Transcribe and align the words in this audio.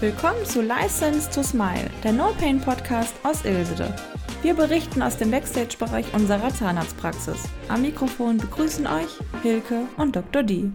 Willkommen 0.00 0.46
zu 0.46 0.62
License 0.62 1.30
to 1.30 1.42
Smile, 1.42 1.90
der 2.02 2.12
No 2.12 2.32
Pain 2.32 2.58
Podcast 2.58 3.14
aus 3.22 3.44
Ilsede. 3.44 3.94
Wir 4.40 4.54
berichten 4.54 5.02
aus 5.02 5.18
dem 5.18 5.30
Backstage-Bereich 5.30 6.14
unserer 6.14 6.48
Zahnarztpraxis. 6.48 7.46
Am 7.68 7.82
Mikrofon 7.82 8.38
begrüßen 8.38 8.86
euch 8.86 9.18
Hilke 9.42 9.86
und 9.98 10.16
Dr. 10.16 10.42
D. 10.42 10.72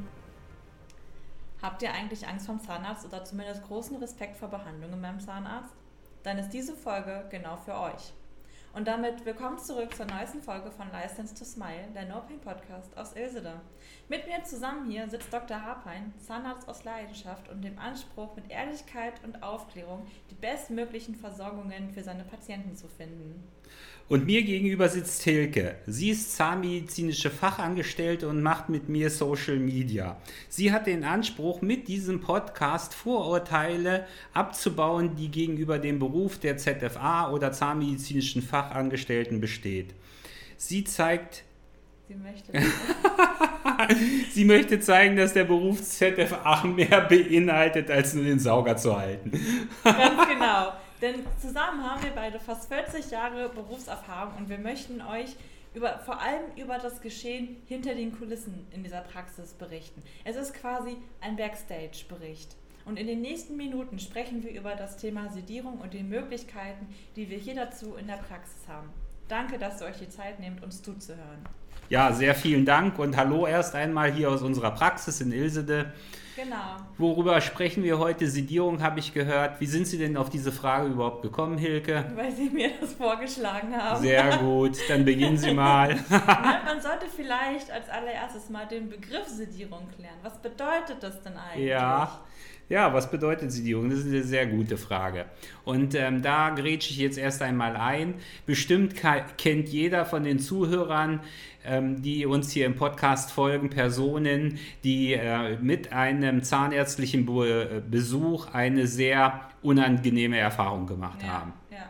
Habt 1.59 1.81
ihr 1.81 1.91
eigentlich 1.91 2.27
Angst 2.27 2.45
vom 2.45 2.61
Zahnarzt 2.61 3.03
oder 3.07 3.25
zumindest 3.25 3.63
großen 3.63 3.97
Respekt 3.97 4.37
vor 4.37 4.49
Behandlungen 4.49 5.01
beim 5.01 5.19
Zahnarzt? 5.19 5.73
Dann 6.21 6.37
ist 6.37 6.49
diese 6.49 6.75
Folge 6.75 7.25
genau 7.31 7.57
für 7.57 7.73
euch. 7.73 8.13
Und 8.75 8.89
damit 8.89 9.23
willkommen 9.23 9.57
zurück 9.57 9.95
zur 9.95 10.05
neuesten 10.05 10.41
Folge 10.41 10.69
von 10.69 10.91
License 10.91 11.33
to 11.33 11.45
Smile, 11.45 11.87
der 11.95 12.07
No 12.07 12.19
Pain 12.27 12.41
Podcast 12.41 12.97
aus 12.97 13.13
Ilsede. 13.13 13.61
Mit 14.09 14.27
mir 14.27 14.43
zusammen 14.43 14.91
hier 14.91 15.07
sitzt 15.07 15.31
Dr. 15.31 15.61
Harpein, 15.61 16.13
Zahnarzt 16.17 16.67
aus 16.67 16.83
Leidenschaft 16.83 17.47
und 17.47 17.61
dem 17.61 17.79
Anspruch, 17.79 18.35
mit 18.35 18.51
Ehrlichkeit 18.51 19.13
und 19.23 19.41
Aufklärung 19.41 20.05
die 20.29 20.35
bestmöglichen 20.35 21.15
Versorgungen 21.15 21.89
für 21.91 22.03
seine 22.03 22.25
Patienten 22.25 22.75
zu 22.75 22.89
finden. 22.89 23.47
Und 24.07 24.27
mir 24.27 24.43
gegenüber 24.43 24.87
sitzt 24.87 25.23
Hilke. 25.23 25.77
Sie 25.87 26.11
ist 26.11 26.35
zahnmedizinische 26.35 27.31
Fachangestellte 27.31 28.27
und 28.27 28.43
macht 28.43 28.69
mit 28.69 28.87
mir 28.87 29.09
Social 29.09 29.57
Media. 29.57 30.17
Sie 30.47 30.71
hat 30.71 30.85
den 30.85 31.03
Anspruch, 31.03 31.63
mit 31.63 31.87
diesem 31.87 32.21
Podcast 32.21 32.93
Vorurteile 32.93 34.05
abzubauen, 34.31 35.15
die 35.15 35.29
gegenüber 35.29 35.79
dem 35.79 35.97
Beruf 35.97 36.37
der 36.37 36.57
ZFA 36.57 37.31
oder 37.31 37.51
zahnmedizinischen 37.51 38.43
Fachangestellten 38.43 39.41
besteht. 39.41 39.95
Sie 40.55 40.83
zeigt. 40.83 41.43
Sie 42.07 42.13
möchte. 42.13 42.51
Sie 44.31 44.45
möchte 44.45 44.79
zeigen, 44.79 45.15
dass 45.15 45.33
der 45.33 45.45
Beruf 45.45 45.81
ZFA 45.81 46.63
mehr 46.63 47.01
beinhaltet, 47.01 47.89
als 47.89 48.13
nur 48.13 48.25
den 48.25 48.37
Sauger 48.37 48.77
zu 48.77 48.95
halten. 48.95 49.31
Ganz 49.83 50.29
genau. 50.29 50.73
Denn 51.05 51.23
zusammen 51.39 51.83
haben 51.87 52.01
wir 52.01 52.09
beide 52.09 52.39
fast 52.39 52.67
40 52.67 53.11
Jahre 53.11 53.47
Berufserfahrung 53.49 54.37
und 54.37 54.49
wir 54.49 54.57
möchten 54.57 55.03
euch 55.03 55.35
über, 55.75 55.99
vor 55.99 56.19
allem 56.19 56.41
über 56.55 56.79
das 56.79 56.99
Geschehen 56.99 57.57
hinter 57.67 57.93
den 57.93 58.17
Kulissen 58.17 58.65
in 58.71 58.83
dieser 58.83 59.01
Praxis 59.01 59.53
berichten. 59.53 60.01
Es 60.23 60.35
ist 60.35 60.55
quasi 60.55 60.97
ein 61.21 61.35
Backstage-Bericht. 61.35 62.55
Und 62.85 62.97
in 62.97 63.05
den 63.05 63.21
nächsten 63.21 63.55
Minuten 63.55 63.99
sprechen 63.99 64.41
wir 64.41 64.49
über 64.49 64.75
das 64.75 64.97
Thema 64.97 65.29
Sedierung 65.29 65.79
und 65.79 65.93
die 65.93 66.01
Möglichkeiten, 66.01 66.87
die 67.15 67.29
wir 67.29 67.37
hier 67.37 67.53
dazu 67.53 67.93
in 67.97 68.07
der 68.07 68.17
Praxis 68.17 68.67
haben. 68.67 68.89
Danke, 69.27 69.59
dass 69.59 69.81
ihr 69.81 69.85
euch 69.85 69.99
die 69.99 70.09
Zeit 70.09 70.39
nehmt, 70.39 70.63
uns 70.63 70.81
zuzuhören. 70.81 71.45
Ja, 71.89 72.11
sehr 72.11 72.33
vielen 72.33 72.65
Dank 72.65 72.97
und 72.97 73.15
hallo 73.15 73.45
erst 73.45 73.75
einmal 73.75 74.11
hier 74.11 74.31
aus 74.31 74.41
unserer 74.41 74.71
Praxis 74.71 75.21
in 75.21 75.31
Ilsede. 75.31 75.93
Genau. 76.35 76.77
Worüber 76.97 77.39
sprechen 77.39 77.83
wir 77.83 77.99
heute? 77.99 78.27
Sedierung 78.27 78.81
habe 78.81 78.99
ich 78.99 79.13
gehört. 79.13 79.61
Wie 79.61 79.67
sind 79.67 79.85
Sie 79.85 79.97
denn 79.97 80.17
auf 80.17 80.29
diese 80.29 80.51
Frage 80.51 80.87
überhaupt 80.89 81.21
gekommen, 81.21 81.57
Hilke? 81.57 82.03
Weil 82.15 82.31
Sie 82.31 82.49
mir 82.49 82.71
das 82.81 82.93
vorgeschlagen 82.93 83.73
haben. 83.73 84.01
Sehr 84.01 84.37
gut, 84.39 84.77
dann 84.89 85.05
beginnen 85.05 85.37
Sie 85.37 85.53
mal. 85.53 85.95
Man 86.09 86.81
sollte 86.81 87.05
vielleicht 87.15 87.71
als 87.71 87.87
allererstes 87.87 88.49
mal 88.49 88.65
den 88.65 88.89
Begriff 88.89 89.27
Sedierung 89.27 89.87
klären. 89.95 90.17
Was 90.23 90.41
bedeutet 90.41 90.97
das 91.01 91.21
denn 91.21 91.37
eigentlich? 91.37 91.67
Ja. 91.67 92.19
Ja, 92.67 92.93
was 92.93 93.11
bedeutet 93.11 93.51
Sedierung? 93.51 93.89
Das 93.89 93.99
ist 93.99 94.07
eine 94.07 94.23
sehr 94.23 94.47
gute 94.47 94.77
Frage. 94.77 95.25
Und 95.65 95.93
ähm, 95.93 96.23
da 96.23 96.49
grätsche 96.49 96.91
ich 96.91 96.97
jetzt 96.97 97.17
erst 97.17 97.41
einmal 97.43 97.75
ein. 97.75 98.15
Bestimmt 98.47 98.95
kennt 99.37 99.69
jeder 99.69 100.05
von 100.05 100.23
den 100.23 100.39
Zuhörern, 100.39 101.19
ähm, 101.63 102.01
die 102.01 102.25
uns 102.25 102.51
hier 102.51 102.65
im 102.65 102.75
Podcast 102.75 103.31
folgen, 103.31 103.69
Personen, 103.69 104.57
die 104.83 105.13
äh, 105.13 105.57
mit 105.59 105.93
einem 105.93 106.41
zahnärztlichen 106.41 107.25
Be 107.25 107.83
Besuch 107.89 108.47
eine 108.51 108.87
sehr 108.87 109.41
unangenehme 109.61 110.37
Erfahrung 110.37 110.87
gemacht 110.87 111.21
ja, 111.21 111.27
haben. 111.27 111.53
Ja. 111.69 111.89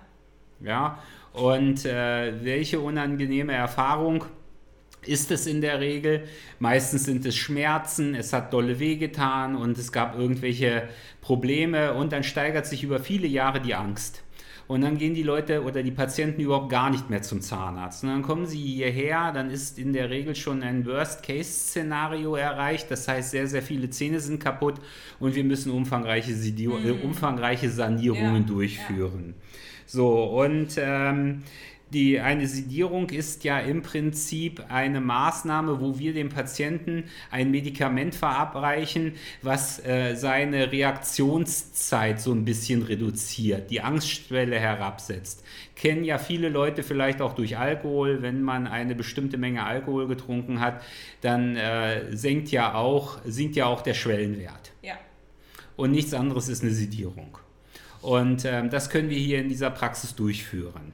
Ja, 0.61 0.99
und 1.33 1.85
äh, 1.85 2.43
welche 2.43 2.79
unangenehme 2.79 3.53
Erfahrung? 3.53 4.25
Ist 5.07 5.31
es 5.31 5.47
in 5.47 5.61
der 5.61 5.79
Regel. 5.79 6.23
Meistens 6.59 7.05
sind 7.05 7.25
es 7.25 7.35
Schmerzen, 7.35 8.15
es 8.15 8.33
hat 8.33 8.53
dolle 8.53 8.79
wehgetan 8.79 9.55
und 9.55 9.77
es 9.77 9.91
gab 9.91 10.17
irgendwelche 10.17 10.89
Probleme 11.21 11.93
und 11.93 12.11
dann 12.11 12.23
steigert 12.23 12.65
sich 12.65 12.83
über 12.83 12.99
viele 12.99 13.27
Jahre 13.27 13.61
die 13.61 13.75
Angst. 13.75 14.23
Und 14.67 14.81
dann 14.81 14.97
gehen 14.97 15.13
die 15.13 15.23
Leute 15.23 15.63
oder 15.63 15.83
die 15.83 15.91
Patienten 15.91 16.41
überhaupt 16.41 16.69
gar 16.69 16.89
nicht 16.89 17.09
mehr 17.09 17.21
zum 17.21 17.41
Zahnarzt. 17.41 18.03
Und 18.03 18.09
dann 18.09 18.23
kommen 18.23 18.47
sie 18.47 18.57
hierher, 18.59 19.31
dann 19.31 19.51
ist 19.51 19.77
in 19.77 19.93
der 19.93 20.09
Regel 20.09 20.35
schon 20.35 20.63
ein 20.63 20.85
Worst-Case-Szenario 20.87 22.35
erreicht. 22.35 22.89
Das 22.89 23.07
heißt, 23.07 23.29
sehr, 23.29 23.45
sehr 23.45 23.61
viele 23.61 23.91
Zähne 23.91 24.19
sind 24.19 24.39
kaputt 24.39 24.75
und 25.19 25.35
wir 25.35 25.43
müssen 25.43 25.71
umfangreiche, 25.71 26.31
mhm. 26.31 27.01
umfangreiche 27.03 27.69
Sanierungen 27.69 28.41
ja, 28.41 28.47
durchführen. 28.47 29.35
Ja. 29.37 29.43
So, 29.85 30.23
und 30.23 30.69
ähm, 30.77 31.43
die, 31.93 32.19
eine 32.19 32.47
Sedierung 32.47 33.09
ist 33.09 33.43
ja 33.43 33.59
im 33.59 33.81
Prinzip 33.81 34.63
eine 34.69 34.99
Maßnahme, 34.99 35.79
wo 35.79 35.99
wir 35.99 36.13
dem 36.13 36.29
Patienten 36.29 37.05
ein 37.29 37.51
Medikament 37.51 38.15
verabreichen, 38.15 39.13
was 39.41 39.83
äh, 39.85 40.15
seine 40.15 40.71
Reaktionszeit 40.71 42.19
so 42.19 42.31
ein 42.31 42.43
bisschen 42.43 42.81
reduziert, 42.81 43.69
die 43.69 43.81
Angstschwelle 43.81 44.59
herabsetzt. 44.59 45.43
Kennen 45.75 46.03
ja 46.03 46.17
viele 46.17 46.49
Leute 46.49 46.83
vielleicht 46.83 47.21
auch 47.21 47.33
durch 47.33 47.57
Alkohol. 47.57 48.21
Wenn 48.21 48.41
man 48.41 48.65
eine 48.65 48.95
bestimmte 48.95 49.37
Menge 49.37 49.63
Alkohol 49.63 50.07
getrunken 50.07 50.59
hat, 50.59 50.81
dann 51.21 51.55
äh, 51.55 52.15
senkt 52.15 52.49
ja 52.49 52.73
auch, 52.73 53.19
sinkt 53.25 53.55
ja 53.55 53.67
auch 53.67 53.81
der 53.81 53.93
Schwellenwert. 53.93 54.71
Ja. 54.81 54.95
Und 55.75 55.91
nichts 55.91 56.13
anderes 56.13 56.49
ist 56.49 56.63
eine 56.63 56.71
Sedierung. 56.71 57.37
Und 58.01 58.45
ähm, 58.45 58.69
das 58.69 58.89
können 58.89 59.09
wir 59.09 59.17
hier 59.17 59.39
in 59.39 59.49
dieser 59.49 59.69
Praxis 59.69 60.15
durchführen. 60.15 60.93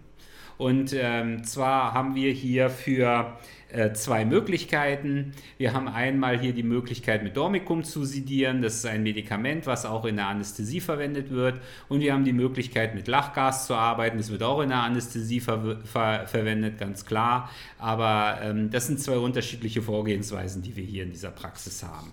Und 0.57 0.93
ähm, 0.93 1.43
zwar 1.43 1.93
haben 1.93 2.15
wir 2.15 2.31
hier 2.31 2.69
für 2.69 3.37
äh, 3.71 3.93
zwei 3.93 4.25
Möglichkeiten. 4.25 5.31
Wir 5.57 5.73
haben 5.73 5.87
einmal 5.87 6.39
hier 6.39 6.53
die 6.53 6.63
Möglichkeit 6.63 7.23
mit 7.23 7.37
Dormicum 7.37 7.83
zu 7.83 8.03
sedieren. 8.03 8.61
Das 8.61 8.75
ist 8.75 8.85
ein 8.85 9.03
Medikament, 9.03 9.65
was 9.65 9.85
auch 9.85 10.05
in 10.05 10.17
der 10.17 10.27
Anästhesie 10.27 10.81
verwendet 10.81 11.29
wird. 11.29 11.59
Und 11.87 12.01
wir 12.01 12.13
haben 12.13 12.25
die 12.25 12.33
Möglichkeit 12.33 12.95
mit 12.95 13.07
Lachgas 13.07 13.67
zu 13.67 13.73
arbeiten. 13.73 14.17
Das 14.17 14.29
wird 14.29 14.43
auch 14.43 14.61
in 14.61 14.69
der 14.69 14.79
Anästhesie 14.79 15.39
ver 15.39 15.79
ver 15.85 16.27
verwendet, 16.27 16.79
ganz 16.79 17.05
klar. 17.05 17.49
Aber 17.79 18.39
ähm, 18.43 18.69
das 18.69 18.87
sind 18.87 18.99
zwei 18.99 19.17
unterschiedliche 19.17 19.81
Vorgehensweisen, 19.81 20.61
die 20.61 20.75
wir 20.75 20.83
hier 20.83 21.03
in 21.03 21.11
dieser 21.11 21.31
Praxis 21.31 21.83
haben 21.83 22.11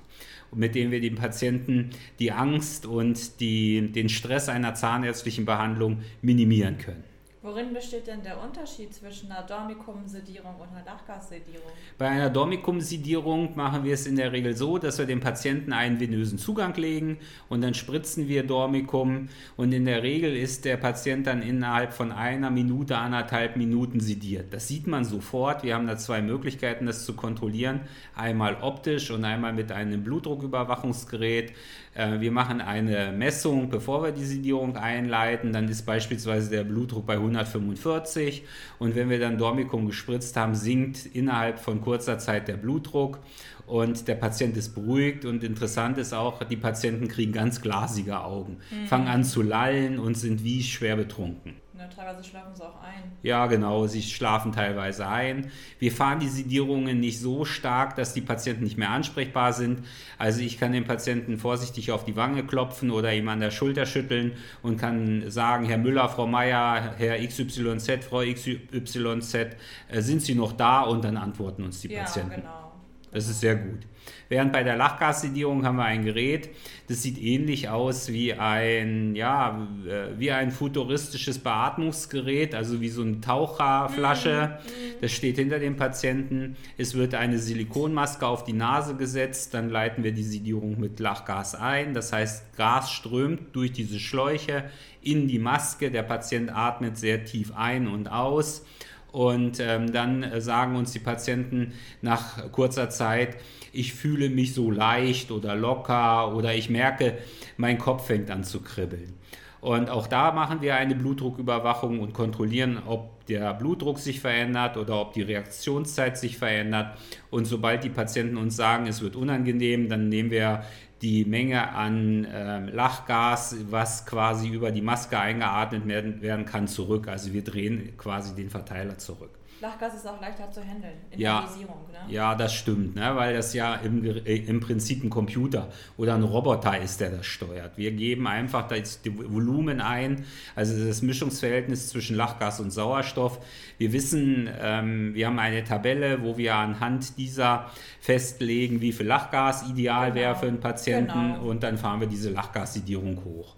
mit 0.54 0.74
denen 0.74 0.90
wir 0.90 1.00
den 1.02 1.14
Patienten 1.14 1.90
die 2.18 2.32
Angst 2.32 2.86
und 2.86 3.40
die, 3.40 3.92
den 3.92 4.08
Stress 4.08 4.48
einer 4.48 4.74
zahnärztlichen 4.74 5.44
Behandlung 5.44 5.98
minimieren 6.22 6.78
können. 6.78 7.04
Worin 7.40 7.72
besteht 7.72 8.08
denn 8.08 8.20
der 8.24 8.42
Unterschied 8.42 8.92
zwischen 8.92 9.30
einer 9.30 9.46
Dormicum-Sedierung 9.46 10.56
und 10.56 10.70
einer 10.74 10.84
Lachgassedierung? 10.84 11.70
Bei 11.96 12.08
einer 12.08 12.30
Dormicum-Sedierung 12.30 13.54
machen 13.54 13.84
wir 13.84 13.94
es 13.94 14.08
in 14.08 14.16
der 14.16 14.32
Regel 14.32 14.56
so, 14.56 14.76
dass 14.78 14.98
wir 14.98 15.06
dem 15.06 15.20
Patienten 15.20 15.72
einen 15.72 16.00
venösen 16.00 16.38
Zugang 16.38 16.74
legen 16.74 17.18
und 17.48 17.60
dann 17.60 17.74
spritzen 17.74 18.26
wir 18.26 18.42
Dormicum 18.42 19.28
und 19.56 19.72
in 19.72 19.84
der 19.84 20.02
Regel 20.02 20.36
ist 20.36 20.64
der 20.64 20.78
Patient 20.78 21.28
dann 21.28 21.40
innerhalb 21.40 21.92
von 21.92 22.10
einer 22.10 22.50
Minute, 22.50 22.98
anderthalb 22.98 23.56
Minuten 23.56 24.00
sediert. 24.00 24.52
Das 24.52 24.66
sieht 24.66 24.88
man 24.88 25.04
sofort. 25.04 25.62
Wir 25.62 25.76
haben 25.76 25.86
da 25.86 25.96
zwei 25.96 26.20
Möglichkeiten, 26.20 26.86
das 26.86 27.04
zu 27.04 27.14
kontrollieren. 27.14 27.82
Einmal 28.16 28.56
optisch 28.62 29.12
und 29.12 29.24
einmal 29.24 29.52
mit 29.52 29.70
einem 29.70 30.02
Blutdrucküberwachungsgerät. 30.02 31.52
Äh, 31.98 32.20
wir 32.20 32.30
machen 32.30 32.60
eine 32.60 33.12
Messung, 33.12 33.68
bevor 33.68 34.04
wir 34.04 34.12
die 34.12 34.24
Sedierung 34.24 34.76
einleiten. 34.76 35.52
Dann 35.52 35.68
ist 35.68 35.82
beispielsweise 35.82 36.48
der 36.50 36.64
Blutdruck 36.64 37.06
bei 37.06 37.14
145 37.14 38.44
und 38.78 38.94
wenn 38.94 39.10
wir 39.10 39.18
dann 39.18 39.36
Dormicum 39.36 39.86
gespritzt 39.86 40.36
haben, 40.36 40.54
sinkt 40.54 41.04
innerhalb 41.06 41.58
von 41.58 41.80
kurzer 41.80 42.18
Zeit 42.18 42.46
der 42.46 42.56
Blutdruck 42.56 43.18
und 43.66 44.06
der 44.06 44.14
Patient 44.14 44.56
ist 44.56 44.74
beruhigt 44.74 45.24
und 45.24 45.42
interessant 45.42 45.98
ist 45.98 46.14
auch, 46.14 46.42
die 46.44 46.56
Patienten 46.56 47.08
kriegen 47.08 47.32
ganz 47.32 47.60
glasige 47.60 48.20
Augen, 48.20 48.58
mhm. 48.70 48.86
fangen 48.86 49.08
an 49.08 49.24
zu 49.24 49.42
lallen 49.42 49.98
und 49.98 50.16
sind 50.16 50.44
wie 50.44 50.62
schwer 50.62 50.96
betrunken. 50.96 51.56
Ja, 51.78 51.86
teilweise 51.86 52.24
schlafen 52.24 52.54
sie 52.56 52.62
auch 52.64 52.82
ein. 52.82 53.12
Ja, 53.22 53.46
genau, 53.46 53.86
sie 53.86 54.02
schlafen 54.02 54.50
teilweise 54.50 55.06
ein. 55.06 55.52
Wir 55.78 55.92
fahren 55.92 56.18
die 56.18 56.28
Sedierungen 56.28 56.98
nicht 56.98 57.20
so 57.20 57.44
stark, 57.44 57.94
dass 57.94 58.14
die 58.14 58.20
Patienten 58.20 58.64
nicht 58.64 58.78
mehr 58.78 58.90
ansprechbar 58.90 59.52
sind. 59.52 59.84
Also 60.18 60.40
ich 60.40 60.58
kann 60.58 60.72
den 60.72 60.84
Patienten 60.84 61.38
vorsichtig 61.38 61.92
auf 61.92 62.04
die 62.04 62.16
Wange 62.16 62.44
klopfen 62.44 62.90
oder 62.90 63.14
ihm 63.14 63.28
an 63.28 63.38
der 63.38 63.52
Schulter 63.52 63.86
schütteln 63.86 64.32
und 64.62 64.76
kann 64.76 65.30
sagen, 65.30 65.66
Herr 65.66 65.78
Müller, 65.78 66.08
Frau 66.08 66.26
Meier, 66.26 66.94
Herr 66.98 67.24
XYZ, 67.24 68.04
Frau 68.04 68.22
XYZ, 68.24 69.34
äh, 69.34 69.56
sind 70.00 70.22
Sie 70.22 70.34
noch 70.34 70.52
da? 70.52 70.82
Und 70.82 71.04
dann 71.04 71.16
antworten 71.16 71.62
uns 71.62 71.80
die 71.80 71.92
ja, 71.92 72.02
Patienten. 72.02 72.42
Genau. 72.42 72.72
Das 73.12 73.28
ist 73.28 73.40
sehr 73.40 73.54
gut. 73.54 73.86
Während 74.28 74.52
bei 74.52 74.62
der 74.62 74.76
Lachgassedierung 74.76 75.64
haben 75.64 75.76
wir 75.76 75.84
ein 75.84 76.04
Gerät, 76.04 76.50
das 76.88 77.02
sieht 77.02 77.18
ähnlich 77.18 77.68
aus 77.68 78.08
wie 78.12 78.32
ein, 78.32 79.14
ja, 79.14 79.68
äh, 79.86 80.18
wie 80.18 80.30
ein 80.32 80.50
futuristisches 80.50 81.38
Beatmungsgerät, 81.38 82.54
also 82.54 82.80
wie 82.80 82.88
so 82.88 83.02
eine 83.02 83.20
Taucherflasche. 83.20 84.58
Mhm. 84.64 85.00
Das 85.00 85.12
steht 85.12 85.36
hinter 85.36 85.58
dem 85.58 85.76
Patienten. 85.76 86.56
Es 86.76 86.94
wird 86.94 87.14
eine 87.14 87.38
Silikonmaske 87.38 88.26
auf 88.26 88.44
die 88.44 88.54
Nase 88.54 88.96
gesetzt, 88.96 89.54
dann 89.54 89.68
leiten 89.68 90.02
wir 90.02 90.12
die 90.12 90.22
Sedierung 90.22 90.80
mit 90.80 90.98
Lachgas 90.98 91.54
ein. 91.54 91.92
Das 91.92 92.12
heißt, 92.12 92.56
Gas 92.56 92.90
strömt 92.90 93.54
durch 93.54 93.72
diese 93.72 93.98
Schläuche 93.98 94.64
in 95.02 95.28
die 95.28 95.38
Maske. 95.38 95.90
Der 95.90 96.02
Patient 96.02 96.50
atmet 96.54 96.96
sehr 96.96 97.24
tief 97.24 97.52
ein 97.54 97.86
und 97.86 98.10
aus. 98.10 98.64
Und 99.12 99.58
ähm, 99.60 99.92
dann 99.92 100.22
äh, 100.22 100.40
sagen 100.40 100.76
uns 100.76 100.92
die 100.92 100.98
Patienten 100.98 101.72
nach 102.02 102.52
kurzer 102.52 102.90
Zeit, 102.90 103.36
ich 103.72 103.94
fühle 103.94 104.30
mich 104.30 104.54
so 104.54 104.70
leicht 104.70 105.30
oder 105.30 105.54
locker 105.54 106.34
oder 106.34 106.54
ich 106.54 106.70
merke, 106.70 107.18
mein 107.56 107.78
Kopf 107.78 108.06
fängt 108.06 108.30
an 108.30 108.44
zu 108.44 108.60
kribbeln. 108.60 109.14
Und 109.60 109.90
auch 109.90 110.06
da 110.06 110.32
machen 110.32 110.62
wir 110.62 110.76
eine 110.76 110.94
Blutdrucküberwachung 110.94 111.98
und 111.98 112.12
kontrollieren, 112.12 112.80
ob 112.86 113.26
der 113.26 113.54
Blutdruck 113.54 113.98
sich 113.98 114.20
verändert 114.20 114.76
oder 114.76 115.00
ob 115.00 115.12
die 115.12 115.22
Reaktionszeit 115.22 116.16
sich 116.16 116.38
verändert. 116.38 116.96
Und 117.30 117.44
sobald 117.46 117.82
die 117.82 117.90
Patienten 117.90 118.36
uns 118.36 118.54
sagen, 118.54 118.86
es 118.86 119.02
wird 119.02 119.16
unangenehm, 119.16 119.88
dann 119.88 120.08
nehmen 120.08 120.30
wir 120.30 120.62
die 121.02 121.24
Menge 121.24 121.72
an 121.72 122.24
äh, 122.24 122.70
Lachgas, 122.70 123.56
was 123.70 124.06
quasi 124.06 124.48
über 124.48 124.70
die 124.70 124.82
Maske 124.82 125.18
eingeatmet 125.18 125.86
werden, 125.86 126.22
werden 126.22 126.44
kann, 126.44 126.66
zurück. 126.68 127.08
Also 127.08 127.32
wir 127.32 127.42
drehen 127.42 127.96
quasi 127.96 128.34
den 128.34 128.50
Verteiler 128.50 128.98
zurück. 128.98 129.30
Lachgas 129.60 129.94
ist 129.94 130.06
auch 130.06 130.20
leichter 130.20 130.50
zu 130.50 130.60
handeln 130.60 130.94
in 131.10 131.20
ja, 131.20 131.40
der. 131.40 131.66
Ne? 131.66 132.12
Ja, 132.12 132.34
das 132.34 132.54
stimmt, 132.54 132.94
ne? 132.94 133.16
weil 133.16 133.34
das 133.34 133.54
ja 133.54 133.74
im, 133.76 134.04
äh, 134.04 134.36
im 134.36 134.60
Prinzip 134.60 135.02
ein 135.02 135.10
Computer 135.10 135.68
oder 135.96 136.14
ein 136.14 136.22
Roboter 136.22 136.80
ist, 136.80 137.00
der 137.00 137.10
das 137.10 137.26
steuert. 137.26 137.76
Wir 137.76 137.90
geben 137.90 138.26
einfach 138.26 138.68
das 138.68 139.00
Volumen 139.04 139.80
ein, 139.80 140.24
also 140.54 140.86
das 140.86 141.02
Mischungsverhältnis 141.02 141.88
zwischen 141.88 142.16
Lachgas 142.16 142.60
und 142.60 142.70
Sauerstoff. 142.70 143.40
Wir 143.78 143.92
wissen, 143.92 144.48
ähm, 144.60 145.14
wir 145.14 145.26
haben 145.26 145.38
eine 145.38 145.64
Tabelle, 145.64 146.22
wo 146.22 146.36
wir 146.36 146.54
anhand 146.54 147.18
dieser 147.18 147.70
festlegen, 148.00 148.80
wie 148.80 148.92
viel 148.92 149.06
Lachgas 149.06 149.68
ideal 149.68 150.12
genau. 150.12 150.20
wäre 150.20 150.36
für 150.36 150.46
einen 150.46 150.60
Patienten 150.60 151.34
genau. 151.34 151.42
und 151.42 151.62
dann 151.62 151.78
fahren 151.78 152.00
wir 152.00 152.06
diese 152.06 152.30
Lachgassedierung 152.30 153.24
hoch. 153.24 153.57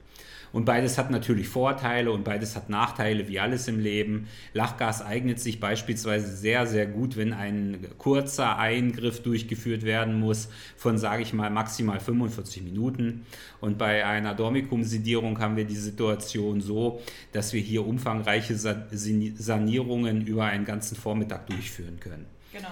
Und 0.52 0.64
beides 0.64 0.98
hat 0.98 1.10
natürlich 1.10 1.48
Vorteile 1.48 2.10
und 2.10 2.24
beides 2.24 2.56
hat 2.56 2.70
Nachteile, 2.70 3.28
wie 3.28 3.40
alles 3.40 3.68
im 3.68 3.78
Leben. 3.78 4.28
Lachgas 4.52 5.02
eignet 5.02 5.40
sich 5.40 5.60
beispielsweise 5.60 6.34
sehr, 6.36 6.66
sehr 6.66 6.86
gut, 6.86 7.16
wenn 7.16 7.32
ein 7.32 7.86
kurzer 7.98 8.58
Eingriff 8.58 9.22
durchgeführt 9.22 9.82
werden 9.82 10.18
muss 10.18 10.48
von, 10.76 10.98
sage 10.98 11.22
ich 11.22 11.32
mal, 11.32 11.50
maximal 11.50 12.00
45 12.00 12.62
Minuten. 12.62 13.26
Und 13.60 13.78
bei 13.78 14.04
einer 14.04 14.34
Dormicum-Sedierung 14.34 15.38
haben 15.38 15.56
wir 15.56 15.64
die 15.64 15.76
Situation 15.76 16.60
so, 16.60 17.00
dass 17.32 17.52
wir 17.52 17.60
hier 17.60 17.86
umfangreiche 17.86 18.56
Sanierungen 18.56 20.26
über 20.26 20.46
einen 20.46 20.64
ganzen 20.64 20.96
Vormittag 20.96 21.46
durchführen 21.46 22.00
können. 22.00 22.26
Genau. 22.52 22.68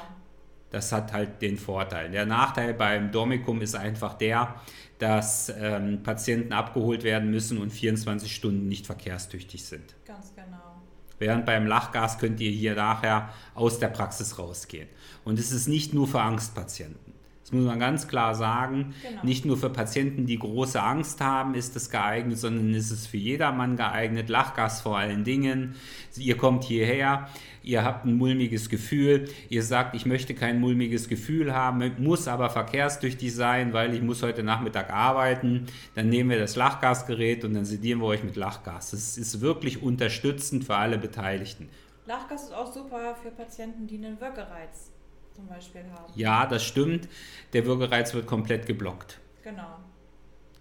Das 0.70 0.92
hat 0.92 1.12
halt 1.12 1.40
den 1.40 1.56
Vorteil. 1.56 2.10
Der 2.10 2.26
Nachteil 2.26 2.74
beim 2.74 3.10
Dormicum 3.10 3.62
ist 3.62 3.74
einfach 3.74 4.14
der, 4.14 4.60
dass 4.98 5.52
ähm, 5.58 6.02
Patienten 6.02 6.52
abgeholt 6.52 7.04
werden 7.04 7.30
müssen 7.30 7.58
und 7.58 7.70
24 7.70 8.34
Stunden 8.34 8.68
nicht 8.68 8.86
verkehrstüchtig 8.86 9.64
sind. 9.64 9.94
Ganz 10.04 10.34
genau. 10.34 10.82
Während 11.18 11.46
beim 11.46 11.66
Lachgas 11.66 12.18
könnt 12.18 12.40
ihr 12.40 12.50
hier 12.50 12.74
nachher 12.74 13.30
aus 13.54 13.78
der 13.78 13.88
Praxis 13.88 14.38
rausgehen. 14.38 14.88
Und 15.24 15.38
es 15.38 15.50
ist 15.50 15.68
nicht 15.68 15.94
nur 15.94 16.06
für 16.06 16.20
Angstpatienten. 16.20 17.07
Das 17.48 17.54
muss 17.54 17.64
man 17.64 17.80
ganz 17.80 18.08
klar 18.08 18.34
sagen. 18.34 18.94
Genau. 19.02 19.24
Nicht 19.24 19.46
nur 19.46 19.56
für 19.56 19.70
Patienten, 19.70 20.26
die 20.26 20.38
große 20.38 20.82
Angst 20.82 21.22
haben, 21.22 21.54
ist 21.54 21.76
es 21.76 21.88
geeignet, 21.88 22.36
sondern 22.36 22.74
ist 22.74 22.90
es 22.90 23.06
für 23.06 23.16
jedermann 23.16 23.78
geeignet. 23.78 24.28
Lachgas 24.28 24.82
vor 24.82 24.98
allen 24.98 25.24
Dingen. 25.24 25.74
Ihr 26.18 26.36
kommt 26.36 26.64
hierher, 26.64 27.30
ihr 27.62 27.84
habt 27.84 28.04
ein 28.04 28.18
mulmiges 28.18 28.68
Gefühl, 28.68 29.30
ihr 29.48 29.62
sagt, 29.62 29.94
ich 29.94 30.04
möchte 30.04 30.34
kein 30.34 30.60
mulmiges 30.60 31.08
Gefühl 31.08 31.54
haben, 31.54 31.90
muss 31.96 32.28
aber 32.28 32.50
verkehrstüchtig 32.50 33.34
sein, 33.34 33.72
weil 33.72 33.94
ich 33.94 34.02
muss 34.02 34.22
heute 34.22 34.42
Nachmittag 34.42 34.92
arbeiten. 34.92 35.68
Dann 35.94 36.10
nehmen 36.10 36.28
wir 36.28 36.38
das 36.38 36.54
Lachgasgerät 36.54 37.46
und 37.46 37.54
dann 37.54 37.64
sedieren 37.64 38.00
wir 38.00 38.08
euch 38.08 38.24
mit 38.24 38.36
Lachgas. 38.36 38.90
Das 38.90 39.16
ist 39.16 39.40
wirklich 39.40 39.82
unterstützend 39.82 40.64
für 40.64 40.76
alle 40.76 40.98
Beteiligten. 40.98 41.70
Lachgas 42.04 42.44
ist 42.44 42.52
auch 42.52 42.70
super 42.70 43.16
für 43.22 43.30
Patienten, 43.30 43.86
die 43.86 43.96
einen 43.96 44.20
Würgereiz 44.20 44.90
zum 45.38 45.46
Beispiel 45.46 45.84
haben. 45.92 46.12
Ja, 46.16 46.46
das 46.46 46.64
stimmt. 46.64 47.08
Der 47.52 47.64
Würgereiz 47.64 48.12
wird 48.12 48.26
komplett 48.26 48.66
geblockt. 48.66 49.20
Genau. 49.44 49.78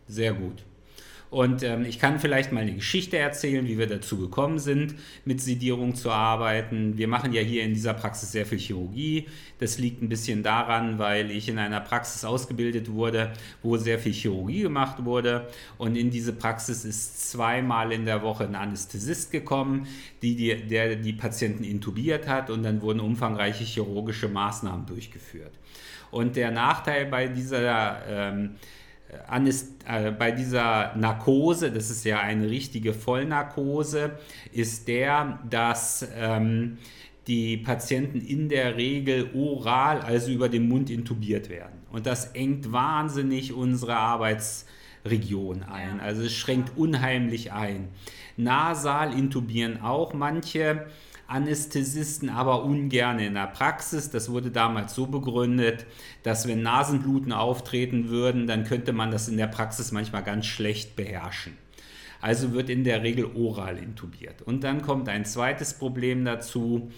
Sehr 0.06 0.34
gut. 0.34 0.64
Und 1.30 1.62
ähm, 1.62 1.84
ich 1.84 2.00
kann 2.00 2.20
vielleicht 2.20 2.54
mal 2.54 2.62
eine 2.62 2.74
Geschichte 2.74 3.18
erzählen, 3.18 3.68
wie 3.68 3.78
wir 3.78 3.88
dazu 3.88 4.18
gekommen 4.18 4.60
sind, 4.60 4.96
mit 5.26 5.42
Sedierung 5.42 5.94
zu 5.94 6.10
arbeiten. 6.10 6.98
Wir 6.98 7.10
machen 7.10 7.34
ja 7.34 7.42
hier 7.42 7.64
in 7.64 7.74
dieser 7.74 7.94
Praxis 7.94 8.32
sehr 8.32 8.46
viel 8.46 8.60
Chirurgie. 8.60 9.28
Das 9.60 9.78
liegt 9.78 10.02
ein 10.02 10.08
bisschen 10.08 10.42
daran, 10.42 11.00
weil 11.00 11.30
ich 11.32 11.50
in 11.50 11.60
einer 11.60 11.82
Praxis 11.82 12.24
ausgebildet 12.24 12.92
wurde, 12.92 13.34
wo 13.62 13.76
sehr 13.76 14.00
viel 14.00 14.14
Chirurgie 14.14 14.62
gemacht 14.62 15.04
wurde. 15.04 15.50
Und 15.78 15.98
in 15.98 16.12
diese 16.12 16.32
Praxis 16.32 16.86
ist 16.86 17.30
zweimal 17.30 17.92
in 17.92 18.06
der 18.06 18.22
Woche 18.22 18.46
ein 18.46 18.56
Anästhesist 18.56 19.32
gekommen, 19.32 19.88
die, 20.22 20.36
die, 20.36 20.56
der 20.56 20.96
die 20.96 21.14
Patienten 21.14 21.66
intubiert 21.66 22.28
hat 22.28 22.50
und 22.50 22.64
dann 22.64 22.82
wurden 22.82 23.02
umfangreiche 23.02 23.66
chirurgische 23.66 24.30
Maßnahmen 24.30 24.86
durchgeführt. 24.86 25.52
Und 26.10 26.38
der 26.38 26.52
Nachteil 26.52 27.06
bei 27.08 27.28
dieser 27.28 28.06
ähm, 28.08 28.46
äh, 28.46 28.77
bei 30.18 30.32
dieser 30.32 30.96
Narkose, 30.96 31.72
das 31.72 31.90
ist 31.90 32.04
ja 32.04 32.20
eine 32.20 32.50
richtige 32.50 32.94
Vollnarkose, 32.94 34.12
ist 34.52 34.88
der, 34.88 35.40
dass 35.50 36.08
ähm, 36.16 36.78
die 37.28 37.58
Patienten 37.58 38.22
in 38.22 38.50
der 38.50 38.78
Regel 38.78 39.30
oral, 39.34 40.02
also 40.02 40.32
über 40.32 40.50
den 40.50 40.68
Mund 40.68 40.90
intubiert 40.90 41.50
werden. 41.50 41.80
Und 41.92 42.06
das 42.06 42.28
engt 42.34 42.72
wahnsinnig 42.72 43.54
unsere 43.54 43.96
Arbeitsregion 43.96 45.64
ein. 45.64 46.00
Also 46.00 46.24
es 46.24 46.34
schränkt 46.34 46.78
unheimlich 46.78 47.52
ein. 47.52 47.90
Nasal 48.38 49.18
intubieren 49.18 49.82
auch 49.82 50.14
manche. 50.14 50.86
Anästhesisten 51.28 52.30
aber 52.30 52.64
ungern 52.64 53.20
in 53.20 53.34
der 53.34 53.48
Praxis. 53.48 54.10
Das 54.10 54.32
wurde 54.32 54.50
damals 54.50 54.96
so 54.96 55.08
begründet, 55.08 55.86
dass 56.24 56.48
wenn 56.48 56.62
Nasenbluten 56.62 57.34
auftreten 57.34 58.10
würden, 58.10 58.48
dann 58.48 58.64
könnte 58.64 58.94
man 58.94 59.12
das 59.12 59.28
in 59.28 59.38
der 59.38 59.48
Praxis 59.48 59.92
manchmal 59.92 60.24
ganz 60.24 60.46
schlecht 60.46 60.96
beherrschen. 60.96 61.58
Also 62.22 62.54
wird 62.54 62.70
in 62.70 62.84
der 62.84 63.04
Regel 63.04 63.26
oral 63.26 63.78
intubiert. 63.78 64.42
Und 64.42 64.64
dann 64.64 64.82
kommt 64.82 65.08
ein 65.10 65.26
zweites 65.26 65.74
Problem 65.74 66.26
dazu. 66.26 66.92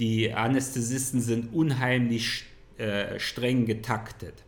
Die 0.00 0.32
Anästhesisten 0.32 1.20
sind 1.20 1.52
unheimlich 1.52 2.44
äh, 2.78 3.20
streng 3.20 3.66
getaktet. 3.66 4.42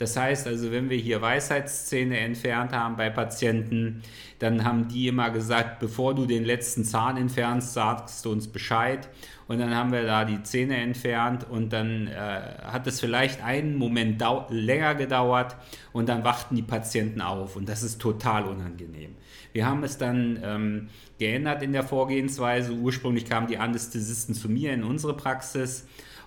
Das 0.00 0.16
heißt 0.16 0.46
also, 0.46 0.72
wenn 0.72 0.88
wir 0.88 0.96
hier 0.96 1.20
Weisheitszähne 1.20 2.18
entfernt 2.20 2.72
haben 2.72 2.96
bei 2.96 3.10
Patienten, 3.10 4.02
dann 4.38 4.64
haben 4.64 4.88
die 4.88 5.08
immer 5.08 5.28
gesagt, 5.28 5.78
bevor 5.78 6.14
du 6.14 6.24
den 6.24 6.42
letzten 6.42 6.86
Zahn 6.86 7.18
entfernst, 7.18 7.74
sagst 7.74 8.24
du 8.24 8.32
uns 8.32 8.48
Bescheid. 8.48 9.10
Und 9.46 9.58
dann 9.58 9.76
haben 9.76 9.92
wir 9.92 10.04
da 10.04 10.24
die 10.24 10.42
Zähne 10.42 10.78
entfernt 10.78 11.44
und 11.50 11.74
dann 11.74 12.06
äh, 12.06 12.12
hat 12.14 12.86
es 12.86 12.98
vielleicht 12.98 13.44
einen 13.44 13.76
Moment 13.76 14.24
länger 14.48 14.94
gedauert 14.94 15.56
und 15.92 16.08
dann 16.08 16.24
wachten 16.24 16.56
die 16.56 16.62
Patienten 16.62 17.20
auf 17.20 17.56
und 17.56 17.68
das 17.68 17.82
ist 17.82 18.00
total 18.00 18.44
unangenehm. 18.44 19.16
Wir 19.52 19.66
haben 19.66 19.84
es 19.84 19.98
dann 19.98 20.40
ähm, 20.42 20.88
geändert 21.18 21.62
in 21.62 21.72
der 21.72 21.82
Vorgehensweise. 21.82 22.72
Ursprünglich 22.72 23.28
kamen 23.28 23.48
die 23.48 23.58
Anästhesisten 23.58 24.34
zu 24.34 24.48
mir 24.48 24.72
in 24.72 24.82
unsere 24.82 25.14
Praxis 25.14 25.86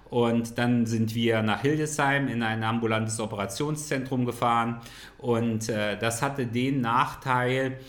und 0.09 0.57
dann 0.57 0.85
sind 0.85 1.15
wir 1.15 1.41
nach 1.41 1.61
Hildesheim 1.61 2.27
in 2.27 2.43
ein 2.43 2.63
ambulantes 2.63 3.19
Operationszentrum 3.19 4.25
gefahren. 4.25 4.81
Und 5.17 5.69
äh, 5.69 5.97
das 5.97 6.21
hatte 6.21 6.45
den 6.45 6.81
Nachteil, 6.81 7.79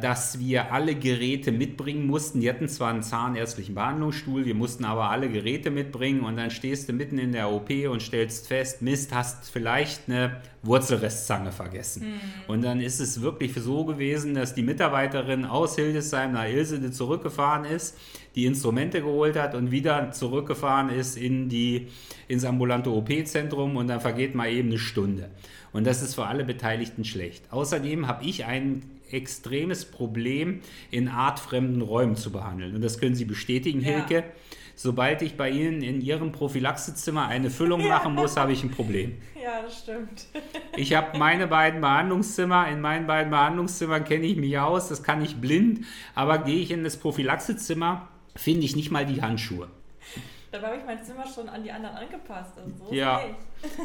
dass 0.00 0.38
wir 0.38 0.72
alle 0.72 0.94
Geräte 0.94 1.52
mitbringen 1.52 2.06
mussten. 2.06 2.40
Die 2.40 2.48
hatten 2.48 2.68
zwar 2.68 2.90
einen 2.90 3.02
zahnärztlichen 3.02 3.74
Behandlungsstuhl, 3.74 4.44
wir 4.44 4.54
mussten 4.54 4.84
aber 4.84 5.10
alle 5.10 5.30
Geräte 5.30 5.70
mitbringen 5.70 6.20
und 6.20 6.36
dann 6.36 6.50
stehst 6.50 6.88
du 6.88 6.92
mitten 6.92 7.18
in 7.18 7.32
der 7.32 7.50
OP 7.50 7.70
und 7.90 8.02
stellst 8.02 8.48
fest, 8.48 8.82
Mist, 8.82 9.14
hast 9.14 9.50
vielleicht 9.50 10.08
eine 10.08 10.36
Wurzelrestzange 10.62 11.52
vergessen. 11.52 12.08
Mhm. 12.08 12.20
Und 12.48 12.62
dann 12.62 12.80
ist 12.80 13.00
es 13.00 13.22
wirklich 13.22 13.54
so 13.54 13.84
gewesen, 13.84 14.34
dass 14.34 14.54
die 14.54 14.62
Mitarbeiterin 14.62 15.46
aus 15.46 15.76
Hildesheim 15.76 16.32
nach 16.32 16.46
Ilsede 16.46 16.90
zurückgefahren 16.90 17.64
ist, 17.64 17.96
die 18.34 18.46
Instrumente 18.46 19.00
geholt 19.00 19.36
hat 19.36 19.54
und 19.54 19.70
wieder 19.70 20.12
zurückgefahren 20.12 20.90
ist 20.90 21.16
in 21.16 21.48
die, 21.48 21.88
ins 22.28 22.44
ambulante 22.44 22.90
OP-Zentrum 22.90 23.76
und 23.76 23.88
dann 23.88 24.00
vergeht 24.00 24.34
mal 24.34 24.50
eben 24.50 24.68
eine 24.68 24.78
Stunde. 24.78 25.30
Und 25.72 25.86
das 25.86 26.02
ist 26.02 26.14
für 26.14 26.26
alle 26.26 26.44
Beteiligten 26.44 27.04
schlecht. 27.04 27.44
Außerdem 27.50 28.06
habe 28.06 28.24
ich 28.24 28.44
einen 28.44 28.99
extremes 29.12 29.84
Problem, 29.84 30.60
in 30.90 31.08
artfremden 31.08 31.82
Räumen 31.82 32.16
zu 32.16 32.30
behandeln. 32.32 32.74
Und 32.74 32.82
das 32.82 32.98
können 32.98 33.14
Sie 33.14 33.24
bestätigen, 33.24 33.80
Hilke. 33.80 34.24
sobald 34.74 35.22
ich 35.22 35.36
bei 35.36 35.50
Ihnen 35.50 35.82
in 35.82 36.00
Ihrem 36.00 36.32
Prophylaxezimmer 36.32 37.26
eine 37.26 37.50
Füllung 37.50 37.86
machen 37.86 38.14
muss, 38.14 38.36
habe 38.36 38.52
ich 38.52 38.62
ein 38.62 38.70
Problem. 38.70 39.16
Ja, 39.42 39.62
das 39.62 39.78
stimmt. 39.78 40.26
Ich 40.76 40.94
habe 40.94 41.18
meine 41.18 41.46
beiden 41.46 41.80
Behandlungszimmer, 41.80 42.68
in 42.68 42.82
meinen 42.82 43.06
beiden 43.06 43.30
Behandlungszimmern 43.30 44.04
kenne 44.04 44.26
ich 44.26 44.36
mich 44.36 44.58
aus, 44.58 44.88
das 44.88 45.02
kann 45.02 45.22
ich 45.22 45.40
blind, 45.40 45.86
aber 46.14 46.38
gehe 46.38 46.60
ich 46.60 46.70
in 46.70 46.84
das 46.84 46.98
Prophylaxezimmer, 46.98 48.06
finde 48.36 48.66
ich 48.66 48.76
nicht 48.76 48.90
mal 48.90 49.06
die 49.06 49.22
Handschuhe. 49.22 49.68
Da 50.50 50.60
habe 50.62 50.76
ich 50.76 50.84
mein 50.84 51.02
Zimmer 51.04 51.24
schon 51.32 51.48
an 51.48 51.62
die 51.62 51.70
anderen 51.70 51.96
angepasst. 51.96 52.52
Und 52.64 52.76
so 52.76 52.92
ja. 52.92 53.20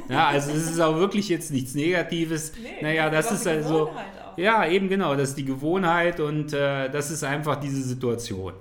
ja, 0.09 0.27
also 0.27 0.51
es 0.51 0.71
ist 0.71 0.79
auch 0.79 0.95
wirklich 0.95 1.29
jetzt 1.29 1.51
nichts 1.51 1.75
Negatives. 1.75 2.53
Nee, 2.61 2.81
naja, 2.81 3.09
das 3.09 3.31
ist 3.31 3.45
also. 3.45 3.91
Ja, 4.37 4.67
eben 4.67 4.89
genau, 4.89 5.15
das 5.15 5.29
ist 5.29 5.37
die 5.37 5.45
Gewohnheit 5.45 6.19
und 6.19 6.53
äh, 6.53 6.89
das 6.89 7.11
ist 7.11 7.23
einfach 7.23 7.59
diese 7.59 7.81
Situation. 7.81 8.53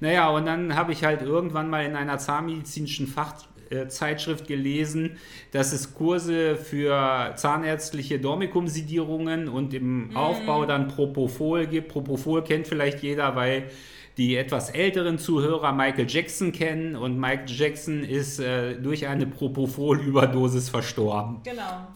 Naja, 0.00 0.30
und 0.30 0.46
dann 0.46 0.74
habe 0.74 0.92
ich 0.92 1.04
halt 1.04 1.22
irgendwann 1.22 1.70
mal 1.70 1.84
in 1.84 1.94
einer 1.94 2.18
zahnmedizinischen 2.18 3.06
Fachzeitschrift 3.06 4.48
gelesen, 4.48 5.16
dass 5.52 5.72
es 5.72 5.94
Kurse 5.94 6.56
für 6.56 7.34
zahnärztliche 7.36 8.18
Dormikumsidierungen 8.18 9.48
und 9.48 9.74
im 9.74 10.08
mm. 10.08 10.16
Aufbau 10.16 10.66
dann 10.66 10.88
Propofol 10.88 11.66
gibt. 11.66 11.88
Propofol 11.88 12.42
kennt 12.42 12.66
vielleicht 12.66 13.02
jeder, 13.02 13.36
weil 13.36 13.70
die 14.16 14.36
etwas 14.36 14.70
älteren 14.70 15.18
Zuhörer 15.18 15.72
Michael 15.72 16.06
Jackson 16.08 16.52
kennen 16.52 16.96
und 16.96 17.18
Michael 17.18 17.48
Jackson 17.48 18.04
ist 18.04 18.40
äh, 18.40 18.74
durch 18.74 19.06
eine 19.06 19.26
Propofol-Überdosis 19.26 20.68
verstorben. 20.68 21.40
Genau. 21.44 21.86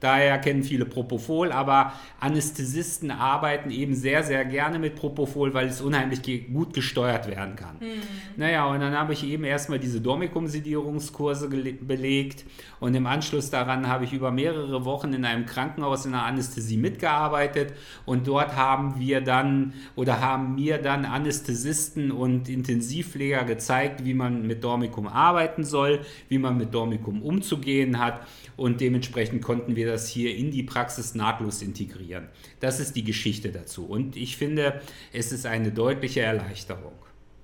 Daher 0.00 0.38
kennen 0.38 0.62
viele 0.62 0.86
Propofol, 0.86 1.52
aber 1.52 1.92
Anästhesisten 2.18 3.10
arbeiten 3.10 3.70
eben 3.70 3.94
sehr, 3.94 4.22
sehr 4.22 4.44
gerne 4.46 4.78
mit 4.78 4.96
Propofol, 4.96 5.52
weil 5.52 5.68
es 5.68 5.82
unheimlich 5.82 6.22
gut 6.52 6.72
gesteuert 6.72 7.28
werden 7.28 7.54
kann. 7.54 7.76
Mhm. 7.80 8.02
Naja, 8.36 8.64
und 8.66 8.80
dann 8.80 8.96
habe 8.96 9.12
ich 9.12 9.24
eben 9.24 9.44
erstmal 9.44 9.78
diese 9.78 10.00
Dormikum-Sedierungskurse 10.00 11.48
belegt 11.48 12.44
und 12.80 12.94
im 12.94 13.06
Anschluss 13.06 13.50
daran 13.50 13.88
habe 13.88 14.04
ich 14.04 14.14
über 14.14 14.30
mehrere 14.30 14.86
Wochen 14.86 15.12
in 15.12 15.26
einem 15.26 15.44
Krankenhaus 15.44 16.06
in 16.06 16.12
der 16.12 16.22
Anästhesie 16.22 16.78
mitgearbeitet 16.78 17.74
und 18.06 18.26
dort 18.26 18.56
haben 18.56 18.98
wir 18.98 19.20
dann 19.20 19.74
oder 19.96 20.20
haben 20.20 20.54
mir 20.54 20.78
dann 20.78 21.04
Anästhesisten 21.04 22.10
und 22.10 22.48
Intensivpfleger 22.48 23.44
gezeigt, 23.44 24.04
wie 24.04 24.14
man 24.14 24.46
mit 24.46 24.64
Dormikum 24.64 25.06
arbeiten 25.06 25.64
soll, 25.64 26.00
wie 26.28 26.38
man 26.38 26.56
mit 26.56 26.72
Dormikum 26.72 27.22
umzugehen 27.22 27.98
hat 27.98 28.26
und 28.56 28.80
dementsprechend 28.80 29.42
konnten 29.42 29.76
wir 29.76 29.89
das 29.90 30.08
hier 30.08 30.36
in 30.36 30.50
die 30.50 30.62
Praxis 30.62 31.14
nahtlos 31.14 31.62
integrieren. 31.62 32.28
Das 32.60 32.80
ist 32.80 32.96
die 32.96 33.04
Geschichte 33.04 33.50
dazu 33.50 33.86
und 33.86 34.16
ich 34.16 34.36
finde, 34.36 34.80
es 35.12 35.32
ist 35.32 35.46
eine 35.46 35.72
deutliche 35.72 36.20
Erleichterung. 36.20 36.94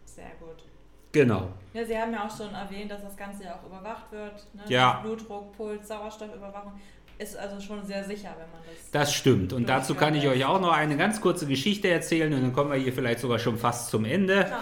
Sehr 0.04 0.30
gut. 0.40 0.64
Genau. 1.12 1.48
Ja, 1.74 1.84
Sie 1.84 1.96
haben 1.96 2.12
ja 2.12 2.26
auch 2.26 2.36
schon 2.36 2.54
erwähnt, 2.54 2.90
dass 2.90 3.02
das 3.02 3.16
Ganze 3.16 3.44
ja 3.44 3.54
auch 3.54 3.66
überwacht 3.66 4.10
wird. 4.12 4.46
Ne? 4.54 4.62
Ja. 4.68 5.00
Blutdruck, 5.02 5.56
Puls, 5.56 5.88
Sauerstoffüberwachung. 5.88 6.72
Ist 7.18 7.36
also 7.36 7.58
schon 7.60 7.82
sehr 7.84 8.04
sicher, 8.04 8.28
wenn 8.36 8.50
man 8.50 8.60
das. 8.66 8.90
Das 8.90 9.14
stimmt. 9.14 9.54
Und 9.54 9.70
dazu 9.70 9.94
kann 9.94 10.14
ich 10.14 10.28
euch 10.28 10.44
auch 10.44 10.60
noch 10.60 10.72
eine 10.72 10.98
ganz 10.98 11.22
kurze 11.22 11.46
Geschichte 11.46 11.88
erzählen 11.88 12.32
und 12.34 12.42
dann 12.42 12.52
kommen 12.52 12.70
wir 12.70 12.78
hier 12.78 12.92
vielleicht 12.92 13.20
sogar 13.20 13.38
schon 13.38 13.56
fast 13.56 13.88
zum 13.88 14.04
Ende. 14.04 14.52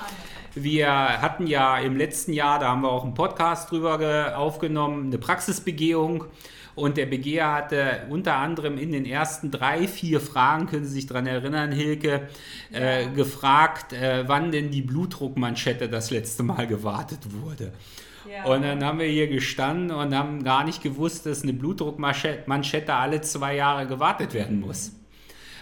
Wir 0.54 0.88
hatten 0.88 1.48
ja 1.48 1.78
im 1.80 1.96
letzten 1.96 2.32
Jahr, 2.32 2.60
da 2.60 2.68
haben 2.68 2.82
wir 2.82 2.90
auch 2.92 3.02
einen 3.02 3.14
Podcast 3.14 3.72
drüber 3.72 4.38
aufgenommen, 4.38 5.06
eine 5.06 5.18
Praxisbegehung. 5.18 6.26
Und 6.74 6.96
der 6.96 7.06
Begeher 7.06 7.52
hatte 7.52 8.02
unter 8.10 8.36
anderem 8.36 8.78
in 8.78 8.92
den 8.92 9.06
ersten 9.06 9.50
drei, 9.50 9.86
vier 9.86 10.20
Fragen, 10.20 10.66
können 10.66 10.84
Sie 10.84 10.92
sich 10.92 11.06
daran 11.06 11.26
erinnern, 11.26 11.70
Hilke, 11.70 12.28
äh, 12.72 13.06
gefragt, 13.10 13.92
äh, 13.92 14.24
wann 14.26 14.50
denn 14.50 14.70
die 14.70 14.82
Blutdruckmanschette 14.82 15.88
das 15.88 16.10
letzte 16.10 16.42
Mal 16.42 16.66
gewartet 16.66 17.20
wurde. 17.30 17.72
Ja. 18.28 18.44
Und 18.44 18.62
dann 18.62 18.82
haben 18.82 18.98
wir 18.98 19.06
hier 19.06 19.28
gestanden 19.28 19.90
und 19.90 20.14
haben 20.14 20.42
gar 20.42 20.64
nicht 20.64 20.82
gewusst, 20.82 21.26
dass 21.26 21.42
eine 21.42 21.52
Blutdruckmanschette 21.52 22.92
alle 22.92 23.20
zwei 23.20 23.54
Jahre 23.54 23.86
gewartet 23.86 24.34
werden 24.34 24.60
muss. 24.60 24.92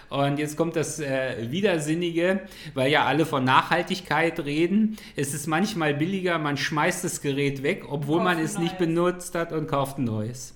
Und 0.09 0.39
jetzt 0.39 0.59
kommt 0.59 0.77
das 0.77 1.01
äh, 1.01 1.51
Widersinnige, 1.51 2.43
weil 2.75 2.91
ja 2.91 3.07
alle 3.07 3.25
von 3.25 3.45
Nachhaltigkeit 3.45 4.41
reden. 4.41 4.99
Es 5.17 5.33
ist 5.33 5.47
manchmal 5.47 5.95
billiger, 5.95 6.39
man 6.39 6.59
schmeißt 6.59 7.03
das 7.05 7.23
Gerät 7.23 7.63
weg, 7.63 7.87
obwohl 7.89 8.23
man 8.23 8.39
es 8.39 8.59
nicht 8.59 8.77
benutzt 8.79 9.35
hat 9.35 9.53
und 9.53 9.69
kauft 9.69 9.99
ein 9.99 10.05
neues. 10.05 10.55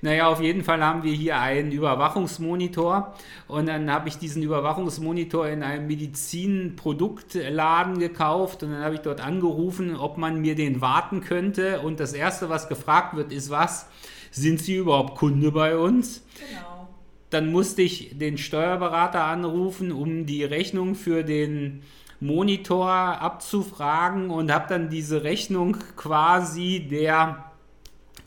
Naja, 0.00 0.28
auf 0.28 0.40
jeden 0.40 0.62
Fall 0.62 0.84
haben 0.84 1.02
wir 1.02 1.12
hier 1.12 1.40
einen 1.40 1.72
Überwachungsmonitor 1.72 3.16
und 3.48 3.66
dann 3.66 3.90
habe 3.90 4.08
ich 4.08 4.18
diesen 4.18 4.40
Überwachungsmonitor 4.42 5.48
in 5.48 5.64
einem 5.64 5.88
Medizinproduktladen 5.88 7.98
gekauft 7.98 8.62
und 8.62 8.70
dann 8.72 8.82
habe 8.82 8.94
ich 8.94 9.00
dort 9.00 9.20
angerufen, 9.20 9.96
ob 9.96 10.16
man 10.16 10.40
mir 10.40 10.54
den 10.54 10.80
warten 10.80 11.20
könnte 11.20 11.80
und 11.80 11.98
das 11.98 12.12
Erste, 12.12 12.48
was 12.48 12.68
gefragt 12.68 13.16
wird, 13.16 13.32
ist 13.32 13.50
was? 13.50 13.88
Sind 14.30 14.60
Sie 14.60 14.76
überhaupt 14.76 15.16
Kunde 15.16 15.50
bei 15.50 15.76
uns? 15.76 16.22
Genau. 16.38 16.86
Dann 17.30 17.50
musste 17.50 17.82
ich 17.82 18.16
den 18.16 18.38
Steuerberater 18.38 19.24
anrufen, 19.24 19.90
um 19.92 20.26
die 20.26 20.44
Rechnung 20.44 20.94
für 20.94 21.24
den 21.24 21.82
Monitor 22.20 22.90
abzufragen 22.90 24.30
und 24.30 24.52
habe 24.52 24.66
dann 24.68 24.90
diese 24.90 25.24
Rechnung 25.24 25.78
quasi 25.96 26.86
der 26.90 27.47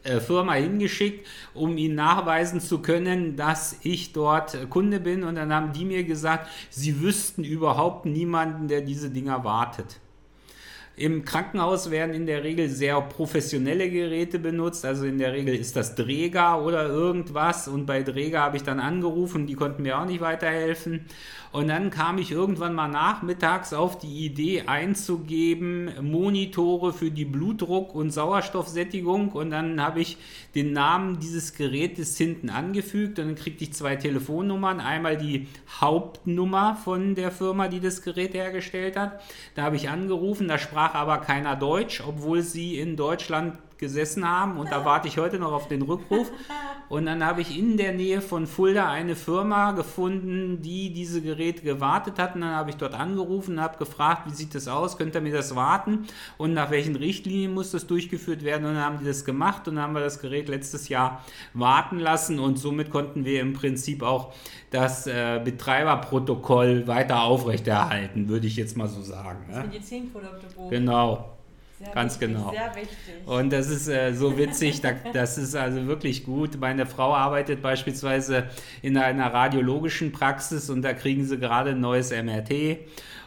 Firma 0.03 0.53
hingeschickt, 0.53 1.27
um 1.53 1.77
ihnen 1.77 1.95
nachweisen 1.95 2.59
zu 2.59 2.79
können, 2.79 3.35
dass 3.35 3.77
ich 3.83 4.13
dort 4.13 4.69
Kunde 4.69 4.99
bin. 4.99 5.23
Und 5.23 5.35
dann 5.35 5.53
haben 5.53 5.73
die 5.73 5.85
mir 5.85 6.03
gesagt, 6.03 6.47
sie 6.69 7.01
wüssten 7.01 7.43
überhaupt 7.43 8.05
niemanden, 8.05 8.67
der 8.67 8.81
diese 8.81 9.09
Dinger 9.09 9.43
wartet. 9.43 9.99
Im 11.01 11.25
Krankenhaus 11.25 11.89
werden 11.89 12.13
in 12.13 12.27
der 12.27 12.43
Regel 12.43 12.69
sehr 12.69 13.01
professionelle 13.01 13.89
Geräte 13.89 14.37
benutzt. 14.37 14.85
Also 14.85 15.05
in 15.05 15.17
der 15.17 15.33
Regel 15.33 15.55
ist 15.55 15.75
das 15.75 15.95
Dräger 15.95 16.63
oder 16.63 16.85
irgendwas. 16.85 17.67
Und 17.67 17.87
bei 17.87 18.03
Dräger 18.03 18.41
habe 18.41 18.57
ich 18.57 18.63
dann 18.63 18.79
angerufen, 18.79 19.47
die 19.47 19.55
konnten 19.55 19.81
mir 19.81 19.99
auch 19.99 20.05
nicht 20.05 20.21
weiterhelfen. 20.21 21.07
Und 21.51 21.67
dann 21.67 21.89
kam 21.89 22.17
ich 22.17 22.31
irgendwann 22.31 22.73
mal 22.73 22.87
nachmittags 22.87 23.73
auf 23.73 23.97
die 23.97 24.25
Idee 24.25 24.63
einzugeben, 24.67 25.89
Monitore 25.99 26.93
für 26.93 27.11
die 27.11 27.25
Blutdruck- 27.25 27.93
und 27.93 28.11
Sauerstoffsättigung. 28.11 29.29
Und 29.33 29.49
dann 29.51 29.81
habe 29.81 29.99
ich 29.99 30.17
den 30.55 30.71
Namen 30.71 31.19
dieses 31.19 31.53
Gerätes 31.53 32.17
hinten 32.17 32.49
angefügt 32.49 33.19
und 33.19 33.25
dann 33.25 33.35
kriegte 33.35 33.65
ich 33.65 33.73
zwei 33.73 33.97
Telefonnummern. 33.97 34.79
Einmal 34.79 35.17
die 35.17 35.47
Hauptnummer 35.81 36.77
von 36.81 37.15
der 37.15 37.31
Firma, 37.31 37.67
die 37.67 37.81
das 37.81 38.01
Gerät 38.01 38.33
hergestellt 38.33 38.95
hat. 38.95 39.19
Da 39.55 39.63
habe 39.63 39.75
ich 39.75 39.89
angerufen, 39.89 40.47
da 40.47 40.57
sprach 40.57 40.90
aber 40.93 41.19
keiner 41.19 41.55
Deutsch, 41.55 42.01
obwohl 42.05 42.41
sie 42.41 42.79
in 42.79 42.95
Deutschland 42.95 43.57
gesessen 43.81 44.25
haben 44.25 44.57
und 44.57 44.71
da 44.71 44.85
warte 44.91 45.09
ich 45.09 45.17
heute 45.17 45.37
noch 45.39 45.51
auf 45.51 45.67
den 45.67 45.81
Rückruf. 45.81 46.31
Und 46.87 47.05
dann 47.05 47.25
habe 47.25 47.41
ich 47.41 47.57
in 47.57 47.77
der 47.77 47.93
Nähe 47.93 48.21
von 48.21 48.47
Fulda 48.47 48.89
eine 48.89 49.15
Firma 49.15 49.71
gefunden, 49.71 50.61
die 50.61 50.91
diese 50.91 51.21
Geräte 51.21 51.63
gewartet 51.63 52.19
hat. 52.19 52.35
Und 52.35 52.41
dann 52.41 52.53
habe 52.53 52.69
ich 52.69 52.75
dort 52.75 52.93
angerufen 52.93 53.55
und 53.55 53.61
habe 53.61 53.77
gefragt, 53.77 54.23
wie 54.27 54.33
sieht 54.33 54.53
das 54.55 54.67
aus, 54.67 54.97
könnt 54.97 55.15
ihr 55.15 55.21
mir 55.21 55.33
das 55.33 55.55
warten 55.55 56.05
und 56.37 56.53
nach 56.53 56.69
welchen 56.69 56.95
Richtlinien 56.95 57.53
muss 57.53 57.71
das 57.71 57.87
durchgeführt 57.87 58.43
werden. 58.43 58.65
Und 58.65 58.75
dann 58.75 58.83
haben 58.83 58.99
die 58.99 59.05
das 59.05 59.25
gemacht 59.25 59.67
und 59.67 59.75
dann 59.75 59.85
haben 59.85 59.93
wir 59.93 60.01
das 60.01 60.19
Gerät 60.19 60.49
letztes 60.49 60.89
Jahr 60.89 61.23
warten 61.53 61.97
lassen 61.97 62.39
und 62.39 62.59
somit 62.59 62.89
konnten 62.89 63.25
wir 63.25 63.41
im 63.41 63.53
Prinzip 63.53 64.03
auch 64.03 64.33
das 64.69 65.07
äh, 65.07 65.41
Betreiberprotokoll 65.43 66.87
weiter 66.87 67.23
aufrechterhalten, 67.23 68.29
würde 68.29 68.47
ich 68.47 68.57
jetzt 68.57 68.77
mal 68.77 68.87
so 68.87 69.01
sagen. 69.01 69.45
Das 69.49 69.65
Medizinproduktebuch. 69.65 70.69
Genau. 70.69 71.40
Sehr 71.83 71.93
Ganz 71.93 72.19
wichtig, 72.19 72.35
genau. 72.35 72.51
Sehr 72.51 72.75
wichtig. 72.75 73.27
Und 73.27 73.51
das 73.51 73.67
ist 73.69 73.87
äh, 73.87 74.13
so 74.13 74.37
witzig, 74.37 74.81
da, 74.81 74.91
das 75.13 75.37
ist 75.37 75.55
also 75.55 75.87
wirklich 75.87 76.23
gut. 76.23 76.59
Meine 76.59 76.85
Frau 76.85 77.15
arbeitet 77.15 77.61
beispielsweise 77.61 78.45
in 78.81 78.97
einer 78.97 79.33
radiologischen 79.33 80.11
Praxis 80.11 80.69
und 80.69 80.83
da 80.83 80.93
kriegen 80.93 81.25
sie 81.25 81.37
gerade 81.37 81.71
ein 81.71 81.79
neues 81.79 82.11
MRT. 82.11 82.79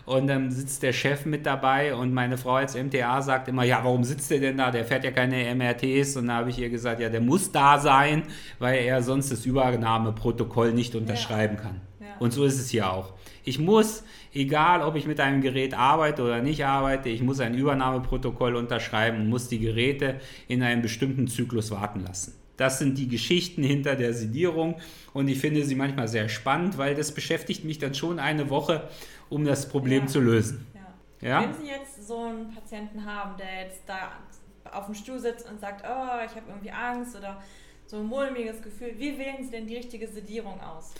Und 0.06 0.26
dann 0.26 0.50
sitzt 0.50 0.82
der 0.82 0.92
Chef 0.92 1.24
mit 1.24 1.46
dabei 1.46 1.94
und 1.94 2.12
meine 2.12 2.36
Frau 2.36 2.56
als 2.56 2.76
MTA 2.76 3.22
sagt 3.22 3.48
immer, 3.48 3.64
ja, 3.64 3.80
warum 3.82 4.04
sitzt 4.04 4.30
der 4.30 4.38
denn 4.38 4.58
da? 4.58 4.70
Der 4.70 4.84
fährt 4.84 5.02
ja 5.02 5.10
keine 5.10 5.54
MRTs. 5.54 6.16
Und 6.16 6.28
da 6.28 6.34
habe 6.34 6.50
ich 6.50 6.58
ihr 6.58 6.68
gesagt, 6.68 7.00
ja, 7.00 7.08
der 7.08 7.22
muss 7.22 7.52
da 7.52 7.78
sein, 7.78 8.24
weil 8.58 8.84
er 8.84 9.02
sonst 9.02 9.32
das 9.32 9.46
Übernahmeprotokoll 9.46 10.72
nicht 10.72 10.94
unterschreiben 10.94 11.56
kann. 11.56 11.80
Ja. 12.00 12.06
Und 12.18 12.32
so 12.32 12.44
ist 12.44 12.60
es 12.60 12.68
hier 12.68 12.92
auch. 12.92 13.14
Ich 13.44 13.58
muss 13.58 14.04
egal 14.34 14.82
ob 14.82 14.96
ich 14.96 15.06
mit 15.06 15.20
einem 15.20 15.40
Gerät 15.40 15.74
arbeite 15.74 16.22
oder 16.22 16.42
nicht 16.42 16.64
arbeite, 16.64 17.08
ich 17.08 17.22
muss 17.22 17.40
ein 17.40 17.54
Übernahmeprotokoll 17.54 18.56
unterschreiben 18.56 19.20
und 19.20 19.28
muss 19.28 19.48
die 19.48 19.58
Geräte 19.58 20.20
in 20.48 20.62
einem 20.62 20.82
bestimmten 20.82 21.28
Zyklus 21.28 21.70
warten 21.70 22.00
lassen. 22.00 22.34
Das 22.56 22.78
sind 22.78 22.98
die 22.98 23.08
Geschichten 23.08 23.62
hinter 23.62 23.96
der 23.96 24.12
Sedierung 24.14 24.76
und 25.12 25.28
ich 25.28 25.40
finde 25.40 25.64
sie 25.64 25.74
manchmal 25.74 26.08
sehr 26.08 26.28
spannend, 26.28 26.78
weil 26.78 26.94
das 26.94 27.12
beschäftigt 27.12 27.64
mich 27.64 27.78
dann 27.78 27.94
schon 27.94 28.18
eine 28.18 28.48
Woche, 28.50 28.88
um 29.28 29.44
das 29.44 29.68
Problem 29.68 30.02
ja. 30.02 30.06
zu 30.06 30.20
lösen. 30.20 30.66
Ja. 31.20 31.28
Ja? 31.28 31.42
Wenn 31.42 31.54
Sie 31.54 31.68
jetzt 31.68 32.06
so 32.06 32.18
einen 32.18 32.52
Patienten 32.54 33.04
haben, 33.04 33.36
der 33.38 33.64
jetzt 33.64 33.82
da 33.86 34.12
auf 34.70 34.86
dem 34.86 34.94
Stuhl 34.94 35.18
sitzt 35.18 35.48
und 35.50 35.60
sagt, 35.60 35.84
oh, 35.84 36.24
ich 36.24 36.34
habe 36.36 36.48
irgendwie 36.48 36.70
Angst 36.70 37.16
oder 37.16 37.42
so 37.86 37.98
ein 37.98 38.06
mulmiges 38.06 38.62
Gefühl. 38.62 38.94
Wie 38.98 39.18
wählen 39.18 39.42
Sie 39.42 39.50
denn 39.50 39.66
die 39.66 39.76
richtige 39.76 40.08
Sedierung 40.08 40.60
aus? 40.60 40.94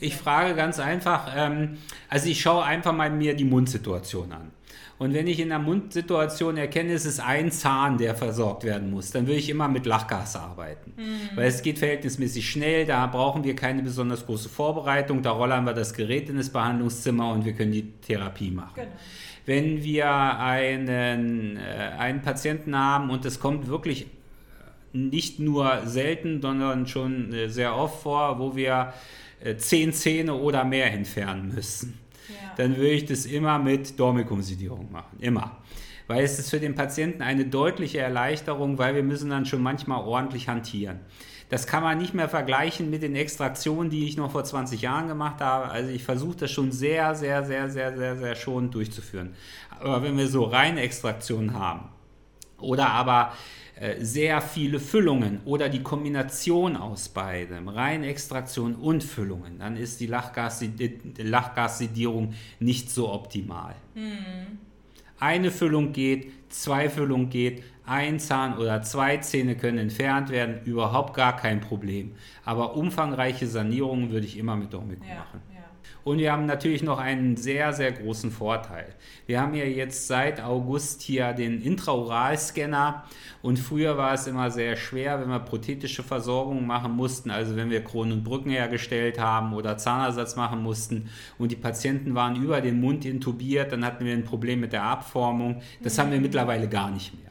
ich 0.00 0.16
frage 0.16 0.54
ganz 0.54 0.78
einfach, 0.78 1.32
ähm, 1.36 1.78
also 2.08 2.28
ich 2.28 2.40
schaue 2.40 2.64
einfach 2.64 2.92
mal 2.92 3.10
mir 3.10 3.34
die 3.34 3.44
Mundsituation 3.44 4.32
an. 4.32 4.50
Und 5.00 5.14
wenn 5.14 5.26
ich 5.26 5.40
in 5.40 5.48
der 5.48 5.58
Mundsituation 5.58 6.58
erkenne, 6.58 6.92
es 6.92 7.06
ist 7.06 7.20
ein 7.20 7.50
Zahn, 7.50 7.96
der 7.96 8.14
versorgt 8.14 8.64
werden 8.64 8.90
muss, 8.90 9.10
dann 9.10 9.26
würde 9.26 9.38
ich 9.38 9.48
immer 9.48 9.66
mit 9.66 9.86
Lachgas 9.86 10.36
arbeiten. 10.36 10.92
Mhm. 10.94 11.36
Weil 11.36 11.46
es 11.48 11.62
geht 11.62 11.78
verhältnismäßig 11.78 12.50
schnell, 12.50 12.84
da 12.84 13.06
brauchen 13.06 13.42
wir 13.42 13.56
keine 13.56 13.82
besonders 13.82 14.26
große 14.26 14.50
Vorbereitung, 14.50 15.22
da 15.22 15.30
rollern 15.30 15.64
wir 15.64 15.72
das 15.72 15.94
Gerät 15.94 16.28
in 16.28 16.36
das 16.36 16.50
Behandlungszimmer 16.50 17.32
und 17.32 17.46
wir 17.46 17.54
können 17.54 17.72
die 17.72 17.92
Therapie 18.06 18.50
machen. 18.50 18.74
Genau. 18.74 18.90
Wenn 19.46 19.82
wir 19.82 20.38
einen, 20.38 21.56
äh, 21.56 21.60
einen 21.98 22.20
Patienten 22.20 22.76
haben 22.76 23.08
und 23.08 23.24
es 23.24 23.40
kommt 23.40 23.68
wirklich 23.68 24.06
nicht 24.92 25.38
nur 25.38 25.82
selten, 25.86 26.40
sondern 26.40 26.86
schon 26.86 27.32
äh, 27.32 27.48
sehr 27.48 27.76
oft 27.76 28.02
vor, 28.02 28.38
wo 28.38 28.56
wir 28.56 28.92
äh, 29.42 29.56
zehn 29.56 29.92
Zähne 29.92 30.34
oder 30.34 30.64
mehr 30.64 30.92
entfernen 30.92 31.52
müssen 31.54 32.00
dann 32.56 32.76
würde 32.76 32.90
ich 32.90 33.06
das 33.06 33.26
immer 33.26 33.58
mit 33.58 33.98
Dormikumsedierung 33.98 34.90
machen. 34.92 35.16
Immer. 35.18 35.56
Weil 36.06 36.24
es 36.24 36.38
ist 36.38 36.50
für 36.50 36.60
den 36.60 36.74
Patienten 36.74 37.22
eine 37.22 37.46
deutliche 37.46 37.98
Erleichterung, 37.98 38.78
weil 38.78 38.94
wir 38.94 39.02
müssen 39.02 39.30
dann 39.30 39.46
schon 39.46 39.62
manchmal 39.62 40.04
ordentlich 40.04 40.48
hantieren. 40.48 41.00
Das 41.48 41.66
kann 41.66 41.82
man 41.82 41.98
nicht 41.98 42.14
mehr 42.14 42.28
vergleichen 42.28 42.90
mit 42.90 43.02
den 43.02 43.16
Extraktionen, 43.16 43.90
die 43.90 44.06
ich 44.06 44.16
noch 44.16 44.30
vor 44.30 44.44
20 44.44 44.82
Jahren 44.82 45.08
gemacht 45.08 45.40
habe. 45.40 45.70
Also 45.70 45.90
ich 45.90 46.04
versuche 46.04 46.36
das 46.36 46.50
schon 46.50 46.70
sehr, 46.70 47.14
sehr, 47.14 47.44
sehr, 47.44 47.70
sehr, 47.70 47.96
sehr, 47.96 48.16
sehr 48.16 48.36
schonend 48.36 48.74
durchzuführen. 48.74 49.34
Aber 49.80 50.02
wenn 50.02 50.16
wir 50.16 50.28
so 50.28 50.44
reine 50.44 50.80
Extraktionen 50.82 51.54
haben 51.54 51.88
oder 52.62 52.90
aber 52.90 53.32
äh, 53.80 54.04
sehr 54.04 54.42
viele 54.42 54.78
Füllungen 54.78 55.40
oder 55.44 55.70
die 55.70 55.82
Kombination 55.82 56.76
aus 56.76 57.08
beidem, 57.08 57.68
rein 57.68 58.04
Extraktion 58.04 58.74
und 58.74 59.02
Füllungen, 59.02 59.58
dann 59.58 59.76
ist 59.76 60.00
die 60.00 60.06
Lachgassedierung 60.06 62.34
nicht 62.58 62.90
so 62.90 63.10
optimal. 63.10 63.74
Hm. 63.94 64.58
Eine 65.18 65.50
Füllung 65.50 65.92
geht, 65.92 66.30
zwei 66.50 66.90
Füllungen 66.90 67.30
geht, 67.30 67.62
ein 67.86 68.20
Zahn 68.20 68.56
oder 68.56 68.82
zwei 68.82 69.16
Zähne 69.16 69.56
können 69.56 69.78
entfernt 69.78 70.30
werden, 70.30 70.60
überhaupt 70.64 71.14
gar 71.14 71.36
kein 71.36 71.60
Problem. 71.60 72.12
Aber 72.44 72.76
umfangreiche 72.76 73.46
Sanierungen 73.46 74.10
würde 74.10 74.26
ich 74.26 74.36
immer 74.36 74.56
mit 74.56 74.72
Dormicum 74.72 75.08
ja. 75.08 75.16
machen. 75.16 75.40
Und 76.04 76.18
wir 76.18 76.32
haben 76.32 76.46
natürlich 76.46 76.82
noch 76.82 76.98
einen 76.98 77.36
sehr, 77.36 77.72
sehr 77.72 77.92
großen 77.92 78.30
Vorteil. 78.30 78.86
Wir 79.26 79.40
haben 79.40 79.54
ja 79.54 79.64
jetzt 79.64 80.06
seit 80.06 80.42
August 80.42 81.02
hier 81.02 81.32
den 81.32 81.60
Intraoral-Scanner 81.60 83.04
und 83.42 83.58
früher 83.58 83.96
war 83.96 84.14
es 84.14 84.26
immer 84.26 84.50
sehr 84.50 84.76
schwer, 84.76 85.20
wenn 85.20 85.28
wir 85.28 85.40
prothetische 85.40 86.02
Versorgung 86.02 86.66
machen 86.66 86.92
mussten, 86.92 87.30
also 87.30 87.56
wenn 87.56 87.70
wir 87.70 87.84
Kronen 87.84 88.12
und 88.12 88.24
Brücken 88.24 88.50
hergestellt 88.50 89.18
haben 89.18 89.52
oder 89.54 89.76
Zahnersatz 89.76 90.36
machen 90.36 90.62
mussten 90.62 91.08
und 91.38 91.52
die 91.52 91.56
Patienten 91.56 92.14
waren 92.14 92.36
über 92.36 92.60
den 92.60 92.80
Mund 92.80 93.04
intubiert, 93.04 93.72
dann 93.72 93.84
hatten 93.84 94.04
wir 94.04 94.12
ein 94.12 94.24
Problem 94.24 94.60
mit 94.60 94.72
der 94.72 94.82
Abformung. 94.82 95.62
Das 95.82 95.98
haben 95.98 96.10
wir 96.10 96.20
mittlerweile 96.20 96.68
gar 96.68 96.90
nicht 96.90 97.14
mehr. 97.14 97.29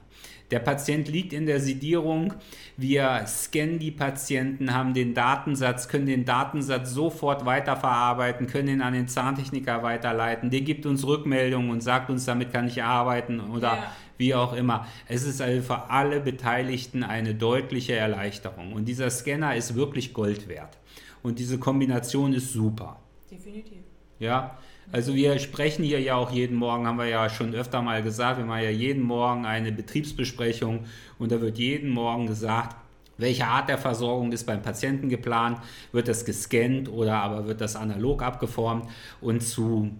Der 0.51 0.59
Patient 0.59 1.07
liegt 1.07 1.31
in 1.31 1.45
der 1.45 1.59
Sedierung. 1.59 2.33
Wir 2.75 3.23
scannen 3.27 3.77
die 3.77 3.91
Patienten, 3.91 4.73
haben 4.73 4.93
den 4.93 5.13
Datensatz, 5.13 5.87
können 5.87 6.07
den 6.07 6.25
Datensatz 6.25 6.91
sofort 6.91 7.45
weiterverarbeiten, 7.45 8.47
können 8.47 8.67
ihn 8.69 8.81
an 8.81 8.93
den 8.93 9.07
Zahntechniker 9.07 9.83
weiterleiten. 9.83 10.49
Der 10.49 10.61
gibt 10.61 10.85
uns 10.85 11.05
Rückmeldungen 11.05 11.69
und 11.69 11.81
sagt 11.81 12.09
uns, 12.09 12.25
damit 12.25 12.51
kann 12.51 12.67
ich 12.67 12.81
arbeiten 12.81 13.39
oder 13.39 13.67
ja. 13.67 13.91
wie 14.17 14.33
auch 14.33 14.53
immer. 14.53 14.87
Es 15.07 15.23
ist 15.23 15.41
also 15.41 15.61
für 15.61 15.89
alle 15.89 16.19
Beteiligten 16.19 17.03
eine 17.03 17.35
deutliche 17.35 17.95
Erleichterung. 17.95 18.73
Und 18.73 18.85
dieser 18.85 19.09
Scanner 19.11 19.55
ist 19.55 19.75
wirklich 19.75 20.13
Gold 20.13 20.47
wert. 20.47 20.77
Und 21.21 21.37
diese 21.37 21.59
Kombination 21.59 22.33
ist 22.33 22.53
super. 22.53 22.99
Definitiv. 23.29 23.79
Ja, 24.19 24.57
also 24.91 25.13
wir 25.13 25.37
sprechen 25.39 25.83
hier 25.83 25.99
ja 25.99 26.15
auch 26.15 26.31
jeden 26.31 26.55
Morgen, 26.55 26.87
haben 26.87 26.97
wir 26.97 27.05
ja 27.05 27.29
schon 27.29 27.53
öfter 27.53 27.81
mal 27.81 28.01
gesagt, 28.01 28.39
wir 28.39 28.45
machen 28.45 28.63
ja 28.63 28.69
jeden 28.69 29.03
Morgen 29.03 29.45
eine 29.45 29.71
Betriebsbesprechung 29.71 30.85
und 31.19 31.31
da 31.31 31.41
wird 31.41 31.57
jeden 31.59 31.89
Morgen 31.89 32.25
gesagt, 32.25 32.75
welche 33.17 33.45
Art 33.45 33.69
der 33.69 33.77
Versorgung 33.77 34.31
ist 34.31 34.45
beim 34.45 34.61
Patienten 34.61 35.09
geplant, 35.09 35.59
wird 35.91 36.07
das 36.07 36.25
gescannt 36.25 36.89
oder 36.89 37.21
aber 37.21 37.47
wird 37.47 37.61
das 37.61 37.75
analog 37.75 38.23
abgeformt 38.23 38.89
und 39.21 39.41
zu 39.41 39.91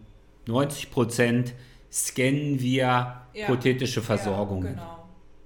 90 0.48 0.90
Prozent 0.90 1.54
scannen 1.92 2.60
wir 2.60 3.22
ja. 3.34 3.46
prothetische 3.46 4.02
Versorgungen. 4.02 4.68
Ja, 4.68 4.72
genau. 4.72 4.96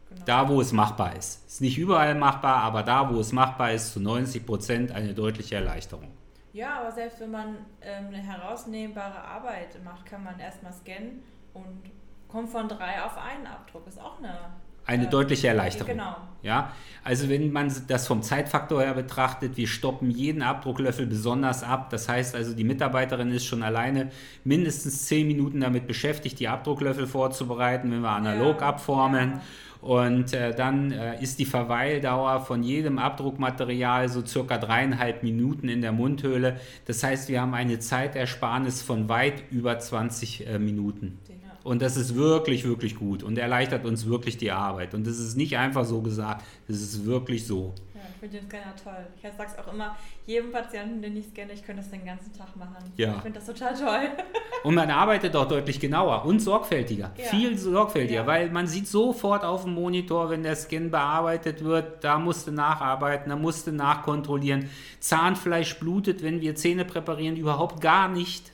Genau. 0.10 0.26
Da, 0.26 0.48
wo 0.48 0.62
es 0.62 0.72
machbar 0.72 1.16
ist. 1.18 1.46
Ist 1.48 1.62
nicht 1.62 1.78
überall 1.78 2.16
machbar, 2.16 2.58
aber 2.58 2.84
da, 2.84 3.14
wo 3.14 3.20
es 3.20 3.32
machbar 3.32 3.74
ist, 3.74 3.92
zu 3.92 4.00
90 4.00 4.46
Prozent 4.46 4.92
eine 4.92 5.14
deutliche 5.14 5.56
Erleichterung. 5.56 6.12
Ja, 6.54 6.80
aber 6.80 6.92
selbst 6.92 7.20
wenn 7.20 7.32
man 7.32 7.58
ähm, 7.82 8.08
eine 8.08 8.18
herausnehmbare 8.18 9.20
Arbeit 9.20 9.84
macht, 9.84 10.06
kann 10.06 10.24
man 10.24 10.40
erstmal 10.40 10.72
scannen 10.72 11.24
und 11.54 11.92
kommt 12.28 12.50
von 12.50 12.70
drei 12.70 13.02
auf 13.04 13.18
einen 13.18 13.48
Abdruck. 13.48 13.88
Ist 13.88 14.00
auch 14.00 14.20
eine 14.20 14.54
eine 14.86 15.08
äh, 15.08 15.10
deutliche 15.10 15.48
Erleichterung. 15.48 15.94
Genau. 15.94 16.16
Ja, 16.42 16.74
also 17.04 17.30
wenn 17.30 17.52
man 17.52 17.72
das 17.88 18.06
vom 18.06 18.22
Zeitfaktor 18.22 18.82
her 18.82 18.94
betrachtet, 18.94 19.56
wir 19.56 19.68
stoppen 19.68 20.12
jeden 20.12 20.42
Abdrucklöffel 20.42 21.06
besonders 21.06 21.64
ab. 21.64 21.90
Das 21.90 22.10
heißt 22.10 22.36
also, 22.36 22.54
die 22.54 22.66
Mitarbeiterin 22.66 23.32
ist 23.32 23.46
schon 23.46 23.64
alleine 23.64 24.12
mindestens 24.44 25.06
zehn 25.06 25.26
Minuten 25.28 25.62
damit 25.62 25.88
beschäftigt, 25.88 26.40
die 26.40 26.50
Abdrucklöffel 26.50 27.08
vorzubereiten, 27.08 27.92
wenn 27.92 28.02
wir 28.02 28.10
analog 28.10 28.60
ja, 28.60 28.68
abformen. 28.68 29.32
Ja. 29.32 29.42
Und 29.84 30.32
äh, 30.32 30.56
dann 30.56 30.94
äh, 30.94 31.22
ist 31.22 31.40
die 31.40 31.46
Verweildauer 31.46 32.40
von 32.40 32.64
jedem 32.64 32.98
Abdruckmaterial 32.98 34.08
so 34.08 34.26
circa 34.26 34.58
dreieinhalb 34.58 35.24
Minuten 35.24 35.68
in 35.68 35.82
der 35.82 35.92
Mundhöhle. 35.92 36.56
Das 36.86 37.04
heißt, 37.04 37.28
wir 37.28 37.42
haben 37.42 37.54
eine 37.54 37.80
Zeitersparnis 37.80 38.82
von 38.82 39.10
weit 39.10 39.44
über 39.52 39.78
20 39.78 40.48
äh, 40.48 40.58
Minuten. 40.58 41.20
Und 41.66 41.82
das 41.82 41.98
ist 41.98 42.16
wirklich, 42.16 42.64
wirklich 42.64 42.96
gut 42.96 43.24
und 43.24 43.38
erleichtert 43.38 43.86
uns 43.86 44.06
wirklich 44.06 44.38
die 44.38 44.52
Arbeit. 44.52 44.94
Und 44.94 45.06
das 45.06 45.20
ist 45.20 45.36
nicht 45.36 45.58
einfach 45.58 45.84
so 45.84 46.02
gesagt, 46.02 46.46
das 46.70 46.78
ist 46.78 47.06
wirklich 47.06 47.46
so. 47.46 47.74
Finde 48.24 48.40
den 48.40 48.48
Scanner 48.48 48.74
toll. 48.82 49.06
Ich 49.18 49.24
sage 49.38 49.50
es 49.52 49.60
auch 49.60 49.74
immer 49.74 49.98
jedem 50.26 50.54
Patienten, 50.54 51.02
den 51.02 51.18
ich 51.18 51.26
scanne, 51.28 51.52
ich 51.52 51.62
könnte 51.62 51.82
das 51.82 51.92
den 51.92 52.06
ganzen 52.06 52.32
Tag 52.32 52.56
machen. 52.56 52.78
Ja. 52.96 53.16
Ich 53.18 53.22
finde 53.22 53.40
das 53.40 53.46
total 53.46 53.74
toll. 53.74 54.12
und 54.64 54.76
man 54.76 54.90
arbeitet 54.90 55.36
auch 55.36 55.46
deutlich 55.46 55.78
genauer 55.78 56.24
und 56.24 56.40
sorgfältiger. 56.40 57.12
Ja. 57.18 57.26
Viel 57.26 57.58
sorgfältiger, 57.58 58.22
ja. 58.22 58.26
weil 58.26 58.50
man 58.50 58.68
sieht 58.68 58.88
sofort 58.88 59.44
auf 59.44 59.64
dem 59.64 59.74
Monitor, 59.74 60.30
wenn 60.30 60.42
der 60.42 60.56
Scan 60.56 60.90
bearbeitet 60.90 61.66
wird, 61.66 62.02
da 62.06 62.18
musste 62.18 62.54
nacharbeiten, 62.54 63.30
da 63.30 63.36
musste 63.36 63.74
nachkontrollieren. 63.74 64.70
Zahnfleisch 65.02 65.78
blutet, 65.78 66.24
wenn 66.24 66.40
wir 66.40 66.56
Zähne 66.56 66.86
präparieren, 66.86 67.36
überhaupt 67.36 67.82
gar 67.82 68.08
nicht. 68.08 68.53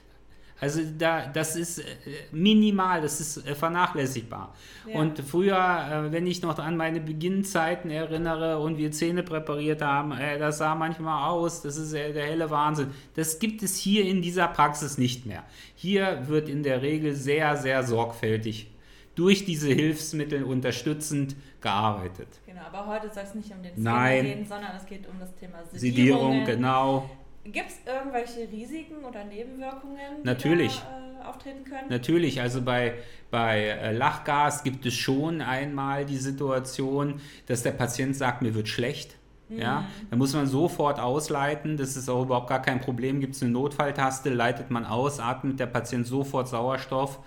Also 0.61 0.81
da, 0.97 1.27
das 1.27 1.55
ist 1.55 1.79
äh, 1.79 1.83
minimal, 2.31 3.01
das 3.01 3.21
ist 3.21 3.45
äh, 3.47 3.55
vernachlässigbar. 3.55 4.53
Ja. 4.87 4.99
Und 4.99 5.19
früher, 5.19 5.55
äh, 5.55 6.11
wenn 6.11 6.27
ich 6.27 6.41
noch 6.41 6.59
an 6.59 6.75
meine 6.75 6.99
Beginnzeiten 6.99 7.89
erinnere 7.89 8.59
und 8.59 8.77
wir 8.77 8.91
Zähne 8.91 9.23
präpariert 9.23 9.81
haben, 9.81 10.13
das 10.39 10.57
sah 10.57 10.75
manchmal 10.75 11.29
aus, 11.29 11.61
das 11.61 11.77
ist 11.77 11.93
der 11.93 12.13
helle 12.13 12.49
Wahnsinn. 12.49 12.91
Das 13.15 13.39
gibt 13.39 13.63
es 13.63 13.77
hier 13.77 14.05
in 14.05 14.21
dieser 14.21 14.47
Praxis 14.47 14.97
nicht 14.97 15.25
mehr. 15.25 15.43
Hier 15.75 16.27
wird 16.27 16.49
in 16.49 16.63
der 16.63 16.81
Regel 16.81 17.15
sehr, 17.15 17.55
sehr 17.55 17.83
sorgfältig 17.83 18.69
durch 19.15 19.45
diese 19.45 19.67
Hilfsmittel 19.67 20.43
unterstützend 20.43 21.35
gearbeitet. 21.61 22.27
Genau, 22.45 22.61
aber 22.71 22.87
heute 22.87 23.13
soll 23.13 23.23
es 23.23 23.35
nicht 23.35 23.51
um 23.51 23.61
den 23.61 23.73
Skin 23.73 24.23
gehen, 24.25 24.45
sondern 24.45 24.75
es 24.77 24.85
geht 24.85 25.07
um 25.09 25.19
das 25.19 25.35
Thema 25.35 25.57
Sedierung. 25.71 25.79
Sedierung, 25.79 26.45
genau. 26.45 27.09
Gibt 27.45 27.69
es 27.69 27.79
irgendwelche 27.85 28.51
Risiken 28.51 29.03
oder 29.03 29.23
Nebenwirkungen, 29.23 30.23
Natürlich. 30.23 30.75
die 30.75 30.81
da, 31.19 31.23
äh, 31.23 31.27
auftreten 31.27 31.63
können? 31.63 31.89
Natürlich, 31.89 32.41
also 32.41 32.61
bei, 32.61 32.95
bei 33.31 33.61
äh, 33.61 33.93
Lachgas 33.93 34.63
gibt 34.63 34.85
es 34.85 34.93
schon 34.93 35.41
einmal 35.41 36.05
die 36.05 36.17
Situation, 36.17 37.21
dass 37.47 37.63
der 37.63 37.71
Patient 37.71 38.15
sagt, 38.15 38.41
mir 38.41 38.53
wird 38.53 38.67
schlecht. 38.67 39.15
Mhm. 39.49 39.59
Ja, 39.59 39.85
da 40.09 40.15
muss 40.15 40.33
man 40.33 40.47
sofort 40.47 40.99
ausleiten, 40.99 41.77
das 41.77 41.95
ist 41.95 42.09
auch 42.09 42.23
überhaupt 42.23 42.49
gar 42.49 42.61
kein 42.61 42.81
Problem. 42.81 43.19
Gibt 43.19 43.35
es 43.35 43.41
eine 43.41 43.51
Notfalltaste, 43.51 44.29
leitet 44.29 44.69
man 44.69 44.85
aus, 44.85 45.19
atmet 45.19 45.59
der 45.59 45.67
Patient 45.67 46.05
sofort 46.05 46.47
Sauerstoff. 46.47 47.19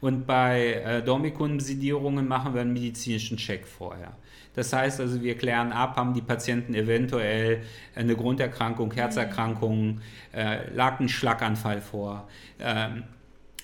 Und 0.00 0.26
bei 0.26 0.74
äh, 0.74 1.02
Dormicum-Sedierungen 1.02 2.28
machen 2.28 2.54
wir 2.54 2.60
einen 2.60 2.72
medizinischen 2.72 3.36
Check 3.36 3.66
vorher. 3.66 4.16
Das 4.56 4.72
heißt 4.72 5.00
also, 5.00 5.22
wir 5.22 5.36
klären 5.36 5.70
ab, 5.70 5.96
haben 5.96 6.14
die 6.14 6.22
Patienten 6.22 6.74
eventuell 6.74 7.60
eine 7.94 8.16
Grunderkrankung, 8.16 8.90
Herzerkrankungen, 8.92 10.00
äh, 10.34 10.68
lag 10.74 10.98
ein 10.98 11.08
Schlaganfall 11.08 11.80
vor. 11.80 12.26
Ähm, 12.58 13.04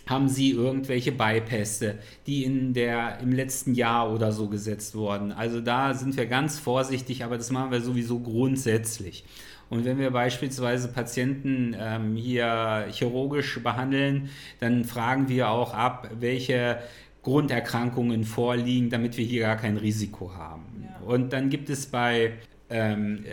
haben 0.07 0.29
Sie 0.29 0.51
irgendwelche 0.51 1.13
Beipässe, 1.13 1.97
die 2.27 2.45
in 2.45 2.75
der, 2.75 3.19
im 3.21 3.33
letzten 3.33 3.75
Jahr 3.75 4.13
oder 4.13 4.33
so 4.33 4.49
gesetzt 4.49 4.95
wurden? 4.95 5.33
Also 5.33 5.61
da 5.61 5.95
sind 5.95 6.17
wir 6.17 6.27
ganz 6.27 6.59
vorsichtig, 6.59 7.25
aber 7.25 7.39
das 7.39 7.51
machen 7.51 7.71
wir 7.71 7.81
sowieso 7.81 8.19
grundsätzlich. 8.19 9.25
Und 9.71 9.87
wenn 9.87 9.99
wir 9.99 10.11
beispielsweise 10.11 10.89
Patienten 10.89 11.75
ähm, 11.79 12.15
hier 12.15 12.87
chirurgisch 12.91 13.63
behandeln, 13.63 14.29
dann 14.61 14.85
fragen 14.85 15.29
wir 15.29 15.49
auch 15.49 15.73
ab, 15.73 16.11
welche 16.21 16.79
Grunderkrankungen 17.23 18.25
vorliegen, 18.25 18.91
damit 18.91 19.17
wir 19.17 19.25
hier 19.25 19.43
gar 19.43 19.57
kein 19.57 19.77
Risiko 19.77 20.35
haben. 20.35 20.85
Ja. 20.85 21.07
Und 21.07 21.33
dann 21.33 21.51
gibt 21.51 21.71
es 21.71 21.87
bei 21.87 22.33
ähm, 22.73 23.25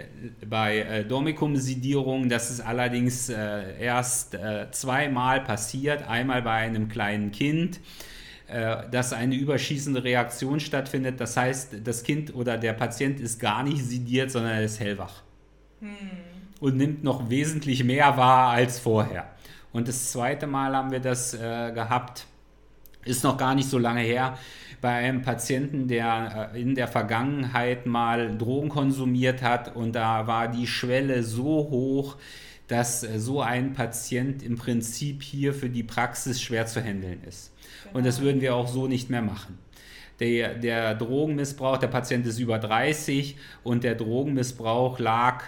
bei 0.49 0.79
äh, 0.79 1.05
Dormicum-Sedierung, 1.05 2.27
das 2.27 2.51
ist 2.51 2.59
allerdings 2.59 3.29
äh, 3.29 3.79
erst 3.79 4.35
äh, 4.35 4.69
zweimal 4.71 5.41
passiert. 5.41 6.07
Einmal 6.07 6.41
bei 6.41 6.51
einem 6.51 6.89
kleinen 6.89 7.31
Kind, 7.31 7.79
äh, 8.47 8.89
dass 8.91 9.13
eine 9.13 9.35
überschießende 9.35 10.03
Reaktion 10.03 10.59
stattfindet. 10.59 11.21
Das 11.21 11.37
heißt, 11.37 11.75
das 11.85 12.03
Kind 12.03 12.35
oder 12.35 12.57
der 12.57 12.73
Patient 12.73 13.21
ist 13.21 13.39
gar 13.39 13.63
nicht 13.63 13.81
sediert, 13.81 14.29
sondern 14.29 14.53
er 14.53 14.63
ist 14.65 14.81
hellwach. 14.81 15.23
Hm. 15.79 15.89
Und 16.59 16.75
nimmt 16.75 17.05
noch 17.05 17.29
wesentlich 17.29 17.85
mehr 17.85 18.17
wahr 18.17 18.49
als 18.49 18.77
vorher. 18.77 19.29
Und 19.71 19.87
das 19.87 20.11
zweite 20.11 20.47
Mal 20.47 20.75
haben 20.75 20.91
wir 20.91 20.99
das 20.99 21.33
äh, 21.33 21.71
gehabt, 21.71 22.25
ist 23.05 23.23
noch 23.23 23.37
gar 23.37 23.55
nicht 23.55 23.69
so 23.69 23.77
lange 23.77 24.01
her, 24.01 24.37
bei 24.81 24.89
einem 24.89 25.21
Patienten, 25.21 25.87
der 25.87 26.51
äh, 26.53 26.61
in 26.61 26.75
der 26.75 26.87
Vergangenheit 26.87 27.85
mal 27.85 28.37
Drogen 28.37 28.69
konsumiert 28.69 29.41
hat 29.41 29.75
und 29.75 29.93
da 29.93 30.27
war 30.27 30.47
die 30.47 30.67
Schwelle 30.67 31.23
so 31.23 31.43
hoch, 31.69 32.17
dass 32.67 33.03
äh, 33.03 33.19
so 33.19 33.41
ein 33.41 33.73
Patient 33.73 34.41
im 34.43 34.57
Prinzip 34.57 35.23
hier 35.23 35.53
für 35.53 35.69
die 35.69 35.83
Praxis 35.83 36.41
schwer 36.41 36.65
zu 36.65 36.81
handeln 36.81 37.21
ist. 37.27 37.51
Genau. 37.83 37.97
Und 37.97 38.05
das 38.05 38.21
würden 38.21 38.41
wir 38.41 38.55
auch 38.55 38.67
so 38.67 38.87
nicht 38.87 39.09
mehr 39.09 39.21
machen. 39.21 39.57
Der, 40.19 40.55
der 40.55 40.95
Drogenmissbrauch, 40.95 41.77
der 41.77 41.87
Patient 41.87 42.25
ist 42.25 42.39
über 42.39 42.59
30 42.59 43.37
und 43.63 43.83
der 43.83 43.95
Drogenmissbrauch 43.95 44.99
lag 44.99 45.43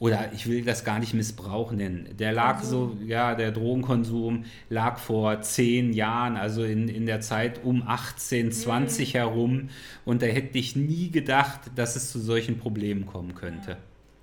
oder 0.00 0.32
ich 0.32 0.48
will 0.48 0.64
das 0.64 0.82
gar 0.82 0.98
nicht 0.98 1.12
Missbrauch 1.12 1.72
nennen. 1.72 2.16
Der 2.18 2.32
lag 2.32 2.62
so, 2.62 2.96
ja, 3.04 3.34
der 3.34 3.52
Drogenkonsum 3.52 4.46
lag 4.70 4.98
vor 4.98 5.42
zehn 5.42 5.92
Jahren, 5.92 6.38
also 6.38 6.64
in, 6.64 6.88
in 6.88 7.04
der 7.04 7.20
Zeit 7.20 7.62
um 7.62 7.84
18, 7.86 8.50
20 8.50 9.12
mhm. 9.12 9.18
herum. 9.18 9.68
Und 10.06 10.22
da 10.22 10.26
hätte 10.26 10.56
ich 10.58 10.74
nie 10.74 11.10
gedacht, 11.10 11.60
dass 11.74 11.96
es 11.96 12.10
zu 12.10 12.18
solchen 12.18 12.58
Problemen 12.58 13.04
kommen 13.04 13.34
könnte. 13.34 13.72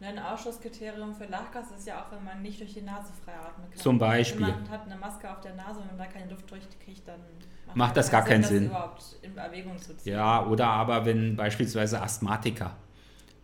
Ja. 0.02 0.08
Ein 0.10 0.20
Ausschusskriterium 0.20 1.14
für 1.14 1.26
Lachgas 1.26 1.68
ist 1.78 1.88
ja 1.88 2.02
auch, 2.02 2.12
wenn 2.12 2.24
man 2.24 2.42
nicht 2.42 2.60
durch 2.60 2.74
die 2.74 2.82
Nase 2.82 3.12
frei 3.24 3.34
atmen 3.34 3.70
kann. 3.70 3.80
Zum 3.80 4.00
Beispiel. 4.00 4.48
Jemand 4.48 4.70
hat 4.70 4.86
eine 4.86 4.96
Maske 4.96 5.30
auf 5.30 5.42
der 5.42 5.56
Nase 5.56 5.80
und 5.80 5.90
wenn 5.90 5.98
man 5.98 6.08
da 6.08 6.14
keine 6.14 6.30
Luft 6.30 6.50
durchkriegt, 6.50 7.08
dann 7.08 7.20
macht, 7.68 7.78
macht 7.78 7.98
das 7.98 8.10
gar 8.10 8.24
keinen 8.24 8.44
Sinn. 8.44 8.66
Das 8.66 8.72
überhaupt 8.72 9.04
in 9.22 9.38
Erwägung 9.38 9.78
zu 9.78 9.96
ziehen. 9.98 10.14
Ja, 10.14 10.46
oder 10.46 10.68
aber 10.68 11.06
wenn 11.06 11.36
beispielsweise 11.36 12.02
Asthmatiker 12.02 12.76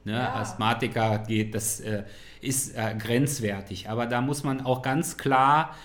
Ne? 0.06 0.14
Ja. 0.14 0.36
Asthmatiker 0.36 1.20
geht, 1.20 1.56
das 1.56 1.80
äh, 1.80 2.04
ist 2.42 2.76
äh, 2.76 2.96
grenzwertig. 2.98 3.90
Aber 3.90 4.06
da 4.06 4.22
muss 4.22 4.44
man 4.44 4.66
auch 4.66 4.82
ganz 4.82 5.18
klar 5.18 5.76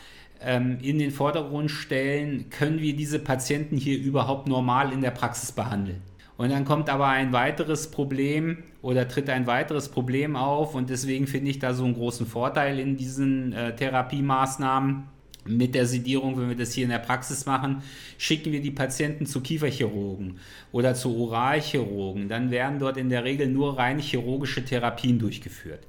ähm, 0.40 0.78
in 0.80 0.98
den 0.98 1.10
Vordergrund 1.10 1.70
stellen, 1.70 2.50
können 2.50 2.80
wir 2.80 2.96
diese 2.96 3.18
Patienten 3.18 3.76
hier 3.76 3.98
überhaupt 3.98 4.48
normal 4.48 4.92
in 4.92 5.00
der 5.00 5.10
Praxis 5.10 5.52
behandeln? 5.52 6.02
Und 6.36 6.50
dann 6.52 6.64
kommt 6.64 6.88
aber 6.88 7.08
ein 7.08 7.32
weiteres 7.32 7.90
Problem 7.90 8.62
oder 8.80 9.08
tritt 9.08 9.28
ein 9.28 9.48
weiteres 9.48 9.88
Problem 9.88 10.36
auf 10.36 10.76
und 10.76 10.88
deswegen 10.88 11.26
finde 11.26 11.50
ich 11.50 11.58
da 11.58 11.74
so 11.74 11.84
einen 11.84 11.94
großen 11.94 12.26
Vorteil 12.26 12.78
in 12.78 12.96
diesen 12.96 13.52
äh, 13.52 13.74
Therapiemaßnahmen 13.74 15.17
mit 15.48 15.74
der 15.74 15.86
Sedierung, 15.86 16.38
wenn 16.38 16.48
wir 16.48 16.56
das 16.56 16.72
hier 16.72 16.84
in 16.84 16.90
der 16.90 16.98
Praxis 16.98 17.46
machen, 17.46 17.82
schicken 18.18 18.52
wir 18.52 18.60
die 18.60 18.70
Patienten 18.70 19.26
zu 19.26 19.40
Kieferchirurgen 19.40 20.38
oder 20.72 20.94
zu 20.94 21.16
Oralchirurgen. 21.16 22.28
Dann 22.28 22.50
werden 22.50 22.78
dort 22.78 22.96
in 22.96 23.08
der 23.08 23.24
Regel 23.24 23.48
nur 23.48 23.78
rein 23.78 23.98
chirurgische 23.98 24.64
Therapien 24.64 25.18
durchgeführt. 25.18 25.86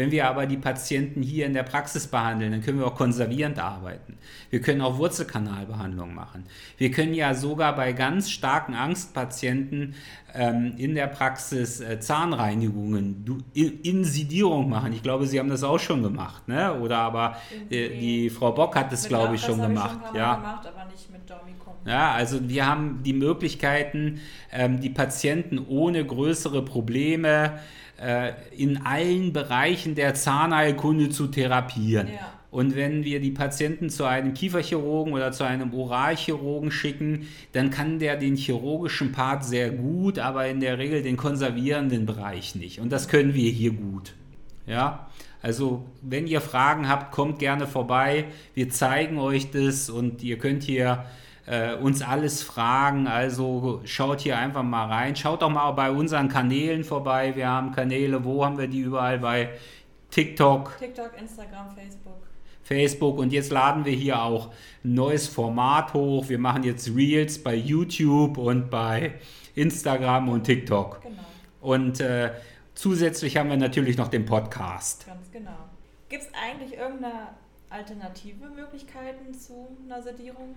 Wenn 0.00 0.12
wir 0.12 0.28
aber 0.28 0.46
die 0.46 0.56
Patienten 0.56 1.20
hier 1.20 1.44
in 1.44 1.52
der 1.52 1.62
Praxis 1.62 2.06
behandeln, 2.06 2.52
dann 2.52 2.62
können 2.62 2.78
wir 2.78 2.86
auch 2.86 2.94
konservierend 2.94 3.58
arbeiten. 3.58 4.16
Wir 4.48 4.62
können 4.62 4.80
auch 4.80 4.96
Wurzelkanalbehandlung 4.96 6.14
machen. 6.14 6.46
Wir 6.78 6.90
können 6.90 7.12
ja 7.12 7.34
sogar 7.34 7.76
bei 7.76 7.92
ganz 7.92 8.30
starken 8.30 8.72
Angstpatienten 8.72 9.94
ähm, 10.32 10.72
in 10.78 10.94
der 10.94 11.06
Praxis 11.06 11.82
äh, 11.82 12.00
Zahnreinigungen 12.00 13.42
in, 13.52 13.80
in, 13.82 14.04
Sedierung 14.04 14.70
machen. 14.70 14.94
Ich 14.94 15.02
glaube, 15.02 15.26
Sie 15.26 15.38
haben 15.38 15.50
das 15.50 15.64
auch 15.64 15.78
schon 15.78 16.02
gemacht, 16.02 16.48
ne? 16.48 16.80
Oder 16.80 16.96
aber 16.96 17.36
äh, 17.68 17.90
die 17.90 18.30
Frau 18.30 18.52
Bock 18.52 18.76
hat 18.76 18.90
das, 18.92 19.06
glaube 19.06 19.34
ich, 19.34 19.42
schon 19.42 19.60
gemacht. 19.60 19.98
Ich 20.00 20.06
schon 20.06 20.16
ja. 20.16 20.36
gemacht, 20.36 20.66
aber 20.66 20.90
nicht 20.90 21.10
mit 21.12 21.28
Dormicum. 21.28 21.74
Ja, 21.84 22.12
also 22.12 22.48
wir 22.48 22.66
haben 22.66 23.02
die 23.02 23.12
Möglichkeiten, 23.12 24.22
ähm, 24.50 24.80
die 24.80 24.88
Patienten 24.88 25.58
ohne 25.58 26.06
größere 26.06 26.64
Probleme 26.64 27.58
äh, 28.00 28.32
in 28.56 28.84
allen 28.84 29.32
Bereichen 29.32 29.94
der 29.94 30.14
Zahnheilkunde 30.14 31.10
zu 31.10 31.26
therapieren. 31.26 32.08
Ja. 32.08 32.32
Und 32.50 32.74
wenn 32.74 33.04
wir 33.04 33.20
die 33.20 33.30
Patienten 33.30 33.90
zu 33.90 34.04
einem 34.04 34.34
Kieferchirurgen 34.34 35.12
oder 35.12 35.30
zu 35.30 35.44
einem 35.44 35.72
Oralchirurgen 35.72 36.72
schicken, 36.72 37.28
dann 37.52 37.70
kann 37.70 38.00
der 38.00 38.16
den 38.16 38.34
chirurgischen 38.34 39.12
Part 39.12 39.44
sehr 39.44 39.70
gut, 39.70 40.18
aber 40.18 40.48
in 40.48 40.58
der 40.58 40.78
Regel 40.78 41.02
den 41.02 41.16
konservierenden 41.16 42.06
Bereich 42.06 42.56
nicht. 42.56 42.80
Und 42.80 42.90
das 42.90 43.06
können 43.06 43.34
wir 43.34 43.50
hier 43.50 43.72
gut. 43.72 44.14
Ja, 44.66 45.08
also 45.42 45.84
wenn 46.02 46.26
ihr 46.26 46.40
Fragen 46.40 46.88
habt, 46.88 47.12
kommt 47.12 47.38
gerne 47.38 47.66
vorbei. 47.66 48.26
Wir 48.54 48.68
zeigen 48.68 49.18
euch 49.18 49.50
das 49.50 49.88
und 49.88 50.22
ihr 50.22 50.38
könnt 50.38 50.64
hier 50.64 51.04
äh, 51.50 51.74
uns 51.74 52.00
alles 52.00 52.44
fragen. 52.44 53.08
Also 53.08 53.80
schaut 53.84 54.20
hier 54.20 54.38
einfach 54.38 54.62
mal 54.62 54.86
rein. 54.86 55.16
Schaut 55.16 55.42
auch 55.42 55.50
mal 55.50 55.72
bei 55.72 55.90
unseren 55.90 56.28
Kanälen 56.28 56.84
vorbei. 56.84 57.34
Wir 57.34 57.48
haben 57.48 57.72
Kanäle, 57.72 58.24
wo 58.24 58.44
haben 58.44 58.56
wir 58.56 58.68
die 58.68 58.80
überall? 58.80 59.18
Bei 59.18 59.50
TikTok. 60.10 60.78
TikTok, 60.78 61.10
Instagram, 61.18 61.74
Facebook. 61.74 62.22
Facebook 62.62 63.18
und 63.18 63.32
jetzt 63.32 63.50
laden 63.50 63.84
wir 63.84 63.92
hier 63.92 64.22
auch 64.22 64.52
ein 64.84 64.94
neues 64.94 65.26
Format 65.26 65.92
hoch. 65.92 66.28
Wir 66.28 66.38
machen 66.38 66.62
jetzt 66.62 66.94
Reels 66.94 67.42
bei 67.42 67.56
YouTube 67.56 68.38
und 68.38 68.70
bei 68.70 69.14
Instagram 69.56 70.28
und 70.28 70.44
TikTok. 70.44 71.02
Genau. 71.02 71.16
Und 71.60 72.00
äh, 72.00 72.30
zusätzlich 72.74 73.36
haben 73.36 73.50
wir 73.50 73.56
natürlich 73.56 73.96
noch 73.96 74.06
den 74.06 74.24
Podcast. 74.24 75.04
Ganz 75.04 75.32
genau. 75.32 75.50
Gibt 76.08 76.22
es 76.22 76.28
eigentlich 76.32 76.78
irgendeine 76.78 77.30
alternative 77.70 78.48
Möglichkeiten 78.54 79.34
zu 79.34 79.66
einer 79.84 80.00
Sedierung? 80.00 80.54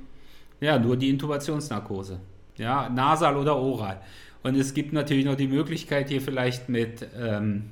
Ja, 0.64 0.80
nur 0.80 0.98
die 0.98 1.10
Intubationsnarkose. 1.10 2.20
Ja, 2.58 2.90
nasal 2.90 3.38
oder 3.38 3.56
oral. 3.56 4.02
Und 4.44 4.56
es 4.56 4.74
gibt 4.74 4.94
natürlich 4.94 5.26
noch 5.26 5.36
die 5.36 5.48
Möglichkeit, 5.48 6.10
hier 6.10 6.22
vielleicht 6.22 6.70
mit 6.70 7.08
ähm, 7.18 7.72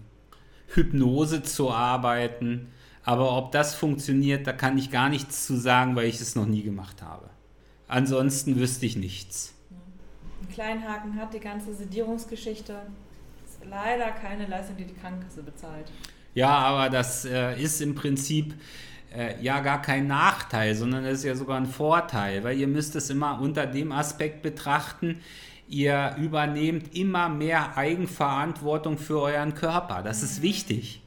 Hypnose 0.68 1.44
zu 1.44 1.72
arbeiten 1.72 2.68
aber 3.04 3.36
ob 3.36 3.52
das 3.52 3.74
funktioniert, 3.76 4.46
da 4.46 4.54
kann 4.54 4.78
ich 4.78 4.92
gar 4.92 5.10
nichts 5.10 5.46
zu 5.48 5.56
sagen, 5.56 5.96
weil 5.96 6.08
ich 6.08 6.22
es 6.22 6.36
noch 6.36 6.46
nie 6.46 6.62
gemacht 6.62 7.02
habe. 7.02 7.30
Ansonsten 7.88 8.60
wüsste 8.60 8.86
ich 8.86 8.96
nichts. 8.96 9.54
Einen 10.40 10.50
kleinen 10.50 10.88
Haken 10.88 11.16
hat 11.16 11.34
die 11.34 11.40
ganze 11.40 11.74
Sedierungsgeschichte. 11.74 12.74
Ist 13.44 13.60
leider 13.70 14.12
keine 14.12 14.46
Leistung, 14.46 14.78
die 14.78 14.86
die 14.86 14.94
Krankenkasse 14.94 15.44
bezahlt. 15.44 15.92
Ja, 16.34 16.50
aber 16.50 16.90
das 16.90 17.26
äh, 17.26 17.62
ist 17.62 17.82
im 17.82 17.96
Prinzip 17.96 18.54
äh, 19.16 19.42
ja 19.42 19.60
gar 19.60 19.82
kein 19.82 20.08
Nachteil, 20.08 20.76
sondern 20.76 21.06
es 21.06 21.20
ist 21.20 21.26
ja 21.26 21.36
sogar 21.36 21.58
ein 21.58 21.66
Vorteil, 21.66 22.44
weil 22.44 22.58
ihr 22.58 22.68
müsst 22.68 22.96
es 22.96 23.10
immer 23.10 23.40
unter 23.40 23.66
dem 23.66 23.92
Aspekt 23.92 24.42
betrachten, 24.42 25.20
ihr 25.68 26.16
übernehmt 26.18 26.96
immer 26.96 27.30
mehr 27.30 27.78
Eigenverantwortung 27.78 28.98
für 28.98 29.22
euren 29.22 29.56
Körper. 29.56 30.02
Das 30.04 30.24
ist 30.24 30.42
wichtig. 30.42 31.01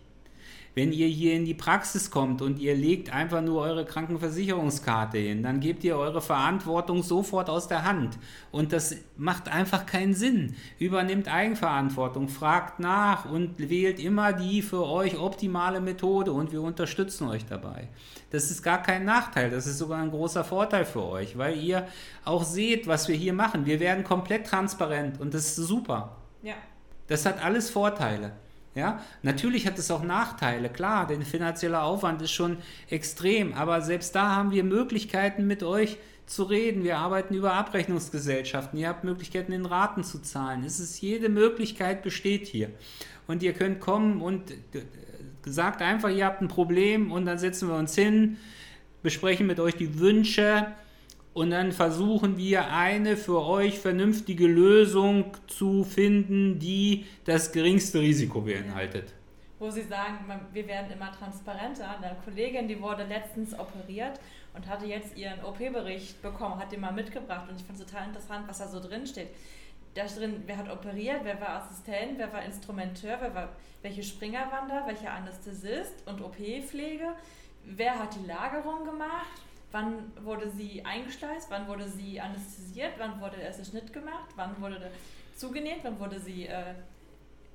Wenn 0.75 0.93
ihr 0.93 1.07
hier 1.07 1.35
in 1.35 1.45
die 1.45 1.55
Praxis 1.55 2.11
kommt 2.11 2.43
und 2.43 2.59
ihr 2.59 2.75
legt 2.75 3.15
einfach 3.15 3.41
nur 3.43 3.63
eure 3.63 3.85
Krankenversicherungskarte 3.85 5.19
hin, 5.19 5.45
dann 5.45 5.61
gebt 5.61 5.85
ihr 5.85 5.97
eure 5.97 6.21
Verantwortung 6.21 7.05
sofort 7.05 7.49
aus 7.49 7.69
der 7.69 7.85
Hand. 7.85 8.19
Und 8.51 8.73
das 8.73 8.97
macht 9.17 9.49
einfach 9.49 9.87
keinen 9.87 10.15
Sinn. 10.15 10.57
Übernimmt 10.81 11.33
Eigenverantwortung, 11.33 12.29
fragt 12.29 12.81
nach 12.81 13.25
und 13.31 13.71
wählt 13.71 14.01
immer 14.01 14.33
die 14.33 14.63
für 14.63 14.85
euch 14.85 15.17
optimale 15.17 15.81
Methode 15.81 16.33
und 16.33 16.51
wir 16.51 16.63
unterstützen 16.63 17.29
euch 17.29 17.47
dabei. 17.47 17.89
Das 18.31 18.51
ist 18.51 18.63
gar 18.65 18.83
kein 18.83 19.05
Nachteil, 19.05 19.51
das 19.51 19.69
ist 19.69 19.79
sogar 19.79 20.03
ein 20.03 20.11
großer 20.11 20.43
Vorteil 20.43 20.85
für 20.85 21.05
euch, 21.05 21.39
weil 21.39 21.57
ihr 21.57 21.87
auch 22.25 22.43
seht, 22.43 22.89
was 22.89 23.07
wir 23.07 23.15
hier 23.15 23.33
machen. 23.33 23.65
Wir 23.65 23.79
werden 23.79 24.03
komplett 24.03 24.49
transparent 24.49 25.21
und 25.21 25.35
das 25.35 25.57
ist 25.57 25.69
super. 25.69 26.17
Ja. 26.43 26.55
Das 27.07 27.27
hat 27.27 27.45
alles 27.45 27.71
Vorteile. 27.71 28.33
Ja, 28.75 29.01
natürlich 29.23 29.67
hat 29.67 29.79
es 29.79 29.91
auch 29.91 30.03
Nachteile, 30.03 30.69
klar, 30.69 31.07
denn 31.07 31.23
finanzieller 31.23 31.85
Aufwand 31.85 32.21
ist 32.23 32.33
schon 32.33 32.57
extrem, 32.91 33.53
aber 33.53 33.83
selbst 33.83 34.17
da 34.17 34.35
haben 34.35 34.51
wir 34.51 34.65
Möglichkeiten 34.65 35.47
mit 35.47 35.63
euch 35.63 35.99
zu 36.27 36.45
reden. 36.45 36.85
Wir 36.85 36.99
arbeiten 36.99 37.35
über 37.35 37.53
Abrechnungsgesellschaften. 37.53 38.79
Ihr 38.79 38.89
habt 38.89 39.05
Möglichkeiten 39.05 39.53
in 39.53 39.67
Raten 39.67 40.05
zu 40.05 40.21
zahlen. 40.23 40.65
Es 40.65 40.81
ist 40.81 41.01
jede 41.01 41.29
Möglichkeit 41.29 42.03
besteht 42.03 42.47
hier. 42.47 42.71
Und 43.27 43.43
ihr 43.43 43.53
könnt 43.53 43.81
kommen 43.81 44.21
und 44.21 44.51
äh, 44.51 44.55
sagt 45.45 45.83
einfach, 45.83 46.11
ihr 46.11 46.25
habt 46.25 46.41
ein 46.41 46.49
Problem 46.49 47.13
und 47.13 47.27
dann 47.27 47.39
setzen 47.39 47.69
wir 47.69 47.77
uns 47.77 47.95
hin, 47.95 48.39
besprechen 49.03 49.47
mit 49.47 49.61
euch 49.61 49.77
die 49.77 49.99
Wünsche 49.99 50.67
und 51.35 51.51
dann 51.51 51.73
versuchen 51.73 52.39
wir 52.39 52.71
eine 52.73 53.17
für 53.17 53.45
euch 53.45 53.81
vernünftige 53.81 54.47
Lösung 54.47 55.37
zu 55.49 55.83
finden, 55.83 56.61
die 56.61 57.07
das 57.25 57.51
geringste 57.51 57.99
Risiko 57.99 58.41
beinhaltet. 58.41 59.13
Wo 59.59 59.69
Sie 59.71 59.83
sagen, 59.83 60.19
wir 60.53 60.67
werden 60.69 60.93
immer 60.93 61.11
transparenter. 61.11 61.99
Eine 61.99 62.17
Kollegin, 62.25 62.69
die 62.69 62.81
wurde 62.81 63.05
letztens 63.05 63.59
operiert 63.59 64.21
und 64.55 64.69
hatte 64.69 64.87
jetzt 64.87 65.17
ihren 65.17 65.45
OP-Bericht 65.45 66.23
bekommen, 66.23 66.59
hat 66.59 66.71
den 66.71 66.81
mal 66.81 66.93
mitgebracht 66.93 67.49
und 67.51 67.61
ich 67.61 67.67
fand 67.67 67.81
es 67.81 67.87
total 67.87 68.09
interessant, 68.09 68.47
was 68.47 68.59
da 68.59 68.69
so 68.69 68.81
drin 68.81 69.07
steht. 69.07 69.29
da 69.95 70.05
drin, 70.07 70.43
wer 70.47 70.57
hat 70.57 70.71
operiert, 70.71 71.21
wer 71.25 71.41
war 71.41 71.63
Assistent, 71.63 72.19
wer 72.19 72.33
war 72.33 72.45
Instrumenteur, 72.45 73.17
wer 73.21 73.35
war, 73.35 73.49
welche 73.83 74.05
Springer 74.05 74.51
waren 74.53 74.69
da, 74.69 74.87
welcher 74.87 75.13
Anästhesist 75.13 76.07
und 76.07 76.21
OP-Pflege, 76.21 77.09
wer 77.65 77.99
hat 77.99 78.15
die 78.15 78.27
Lagerung 78.27 78.85
gemacht, 78.85 79.41
wann 79.75 80.13
wurde 80.23 80.49
sie 80.51 80.85
eingeschleust, 80.85 81.49
wann 81.51 81.67
wurde 81.67 81.89
sie 81.89 82.21
anästhesiert, 82.21 82.93
wann 82.99 83.21
wurde 83.21 83.37
der 83.37 83.47
erste 83.47 83.65
Schnitt 83.65 83.93
gemacht, 83.93 84.31
wann 84.37 84.51
wurde 84.61 84.81
zugenäht, 85.37 85.81
wann 85.83 85.99
wurde 85.99 86.21
sie 86.21 86.47
äh, 86.47 86.75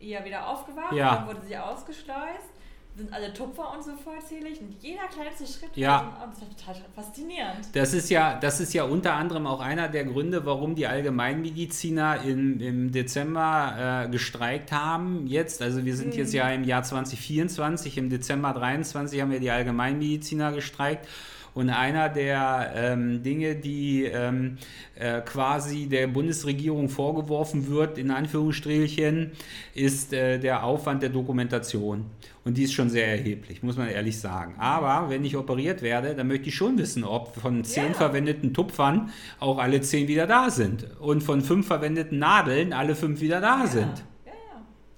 eher 0.01 0.23
wieder 0.25 0.45
aufgewacht, 0.47 0.91
Ja. 0.91 1.19
wann 1.25 1.27
wurde 1.35 1.47
sie 1.47 1.57
ausgeschleust, 1.57 2.49
sind 2.97 3.13
alle 3.13 3.33
Tupfer 3.33 3.71
und 3.73 3.81
so 3.81 3.91
vollzählig 3.95 4.59
und 4.59 4.75
jeder 4.81 5.03
kleinste 5.07 5.47
Schritt 5.47 5.69
Ja. 5.77 6.17
das 6.29 6.41
war 6.41 6.49
total 6.49 6.75
faszinierend. 6.93 7.73
Das 7.73 7.93
ist 7.93 8.09
ja, 8.09 8.37
das 8.37 8.59
ist 8.59 8.73
ja 8.73 8.83
unter 8.83 9.13
anderem 9.13 9.47
auch 9.47 9.61
einer 9.61 9.87
der 9.87 10.03
Gründe, 10.03 10.45
warum 10.45 10.75
die 10.75 10.87
Allgemeinmediziner 10.87 12.23
im, 12.25 12.59
im 12.59 12.91
Dezember 12.91 14.03
äh, 14.05 14.09
gestreikt 14.09 14.73
haben. 14.73 15.25
Jetzt, 15.27 15.61
also 15.61 15.85
wir 15.85 15.95
sind 15.95 16.15
jetzt 16.15 16.33
ja 16.33 16.49
im 16.49 16.65
Jahr 16.65 16.83
2024, 16.83 17.97
im 17.97 18.09
Dezember 18.09 18.51
23 18.51 19.21
haben 19.21 19.31
wir 19.31 19.39
die 19.39 19.51
Allgemeinmediziner 19.51 20.51
gestreikt. 20.51 21.07
Und 21.53 21.69
einer 21.69 22.09
der 22.09 22.71
ähm, 22.75 23.23
Dinge, 23.23 23.55
die 23.55 24.05
ähm, 24.05 24.57
äh, 24.95 25.21
quasi 25.21 25.87
der 25.87 26.07
Bundesregierung 26.07 26.89
vorgeworfen 26.89 27.67
wird, 27.67 27.97
in 27.97 28.11
Anführungsstrichelchen, 28.11 29.31
ist 29.73 30.13
äh, 30.13 30.39
der 30.39 30.63
Aufwand 30.63 31.03
der 31.03 31.09
Dokumentation. 31.09 32.05
Und 32.45 32.57
die 32.57 32.63
ist 32.63 32.73
schon 32.73 32.89
sehr 32.89 33.07
erheblich, 33.07 33.61
muss 33.63 33.77
man 33.77 33.89
ehrlich 33.89 34.19
sagen. 34.19 34.55
Aber 34.57 35.09
wenn 35.09 35.23
ich 35.25 35.35
operiert 35.37 35.81
werde, 35.81 36.15
dann 36.15 36.27
möchte 36.27 36.49
ich 36.49 36.55
schon 36.55 36.77
wissen, 36.77 37.03
ob 37.03 37.35
von 37.35 37.63
zehn 37.63 37.87
Ja. 37.87 37.93
verwendeten 37.93 38.53
Tupfern 38.53 39.09
auch 39.39 39.57
alle 39.59 39.81
zehn 39.81 40.07
wieder 40.07 40.25
da 40.27 40.49
sind. 40.49 40.87
Und 40.99 41.21
von 41.21 41.41
fünf 41.41 41.67
verwendeten 41.67 42.17
Nadeln 42.19 42.73
alle 42.73 42.95
fünf 42.95 43.21
wieder 43.21 43.41
da 43.41 43.67
sind. 43.67 44.03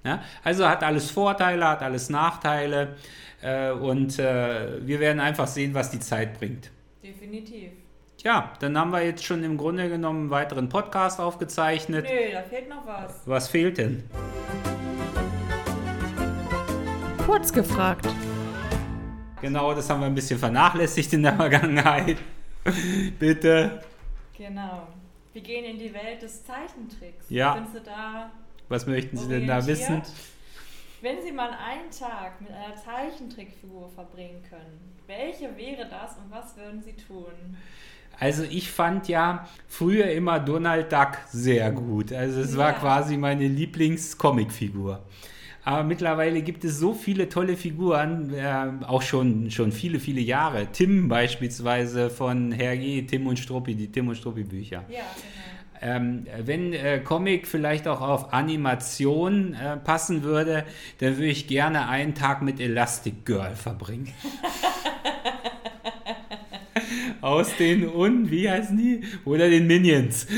Ja, 0.04 0.10
ja. 0.10 0.16
Ja? 0.16 0.24
Also 0.44 0.68
hat 0.68 0.84
alles 0.84 1.12
Vorteile, 1.12 1.68
hat 1.68 1.82
alles 1.82 2.10
Nachteile. 2.10 2.96
Äh, 3.42 3.72
und 3.72 4.20
äh, 4.20 4.86
wir 4.86 5.00
werden 5.00 5.20
einfach 5.20 5.48
sehen, 5.48 5.74
was 5.74 5.90
die 5.92 6.00
Zeit 6.00 6.38
bringt. 6.40 6.70
Definitiv. 7.04 7.72
Tja, 8.18 8.54
dann 8.60 8.78
haben 8.78 8.92
wir 8.92 9.04
jetzt 9.04 9.24
schon 9.24 9.44
im 9.44 9.58
Grunde 9.58 9.90
genommen 9.90 10.22
einen 10.22 10.30
weiteren 10.30 10.70
Podcast 10.70 11.20
aufgezeichnet. 11.20 12.06
Nö, 12.06 12.32
da 12.32 12.44
fehlt 12.44 12.70
noch 12.70 12.86
was. 12.86 13.22
Was 13.26 13.48
fehlt 13.48 13.80
denn? 13.80 14.04
Kurz 17.26 17.52
gefragt. 17.52 18.08
Genau, 19.42 19.74
das 19.74 19.90
haben 19.90 20.02
wir 20.02 20.06
ein 20.06 20.14
bisschen 20.14 20.38
vernachlässigt 20.38 21.14
in 21.14 21.24
der 21.24 21.34
Vergangenheit. 21.36 22.18
Bitte. 23.20 23.82
Genau. 24.38 24.88
Wir 25.34 25.42
gehen 25.42 25.66
in 25.66 25.80
die 25.80 25.92
Welt 25.92 26.22
des 26.22 26.46
Zeichentricks. 26.46 27.26
Ja. 27.30 27.56
Sind 27.56 27.74
Sie 27.74 27.82
da 27.84 28.30
Was 28.72 28.88
möchten 28.88 29.18
Sie 29.18 29.28
denn 29.28 29.48
da 29.48 29.68
wissen? 29.68 30.02
Wenn 31.02 31.22
Sie 31.22 31.32
mal 31.32 31.50
einen 31.50 31.92
Tag 31.92 32.40
mit 32.42 32.52
einer 32.52 32.76
Zeichentrickfigur 32.76 33.90
verbringen 33.90 34.42
können, 34.50 34.80
welche 35.08 35.58
wäre 35.58 35.90
das 35.90 36.16
und 36.18 36.32
was 36.32 36.56
würden 36.56 36.82
Sie 36.82 36.94
tun? 36.94 37.58
Also 38.20 38.44
ich 38.44 38.72
fand 38.72 39.08
ja 39.08 39.48
früher 39.68 40.10
immer 40.12 40.40
Donald 40.40 40.92
Duck 40.92 41.18
sehr 41.32 41.72
gut. 41.72 42.14
Also 42.14 42.40
es 42.42 42.56
war 42.56 42.72
Ja. 42.72 42.80
quasi 42.80 43.18
meine 43.18 43.48
Lieblings-Comicfigur. 43.48 45.02
Aber 45.64 45.84
mittlerweile 45.84 46.42
gibt 46.42 46.64
es 46.64 46.78
so 46.80 46.94
viele 46.94 47.30
tolle 47.30 47.58
Figuren, 47.58 48.34
äh, 48.34 48.72
auch 48.88 49.02
schon, 49.02 49.52
schon 49.52 49.72
viele, 49.72 50.00
viele 50.00 50.22
Jahre. 50.22 50.68
Tim 50.72 51.08
beispielsweise 51.08 52.10
von 52.10 52.54
Hergé, 52.54 53.06
Tim 53.08 53.28
und 53.28 53.38
Struppi, 53.38 53.76
die 53.76 53.92
Tim 53.92 54.08
und 54.08 54.16
Struppi 54.16 54.44
Bücher. 54.44 54.84
Ja, 54.90 55.00
genau. 55.16 55.41
Ähm, 55.84 56.28
wenn 56.44 56.74
äh, 56.74 57.00
Comic 57.00 57.48
vielleicht 57.48 57.88
auch 57.88 58.02
auf 58.02 58.34
Animation 58.34 59.56
äh, 59.56 59.78
passen 59.78 60.22
würde, 60.22 60.64
dann 61.00 61.18
würde 61.18 61.32
ich 61.32 61.48
gerne 61.48 61.90
einen 61.90 62.14
Tag 62.14 62.44
mit 62.44 62.60
Elastic 62.60 63.26
Girl 63.26 63.56
verbringen. 63.56 64.14
Aus 67.22 67.56
den 67.58 67.88
und 67.88 68.30
wie 68.30 68.48
heißen 68.50 68.78
die? 68.78 69.02
Oder 69.26 69.50
den 69.50 69.66
Minions. 69.66 70.28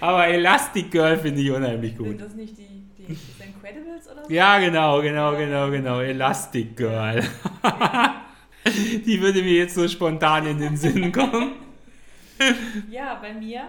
Aber 0.00 0.26
Elastic 0.28 0.90
Girl 0.90 1.18
finde 1.18 1.42
ich 1.42 1.50
unheimlich 1.50 1.94
gut. 1.96 2.08
Sind 2.08 2.20
das 2.20 2.34
nicht 2.34 2.56
die, 2.56 2.84
die, 2.96 3.14
die 3.14 3.42
Incredibles 3.42 4.08
oder 4.10 4.24
so? 4.24 4.32
Ja, 4.32 4.58
genau, 4.58 5.02
genau, 5.02 5.36
genau, 5.36 5.70
genau. 5.70 6.00
Elastic 6.00 6.74
Girl. 6.76 7.22
die 9.06 9.20
würde 9.20 9.42
mir 9.42 9.54
jetzt 9.54 9.74
so 9.74 9.86
spontan 9.88 10.46
in 10.46 10.58
den 10.58 10.76
Sinn 10.76 11.12
kommen. 11.12 11.65
Ja, 12.90 13.16
bei 13.16 13.32
mir, 13.32 13.68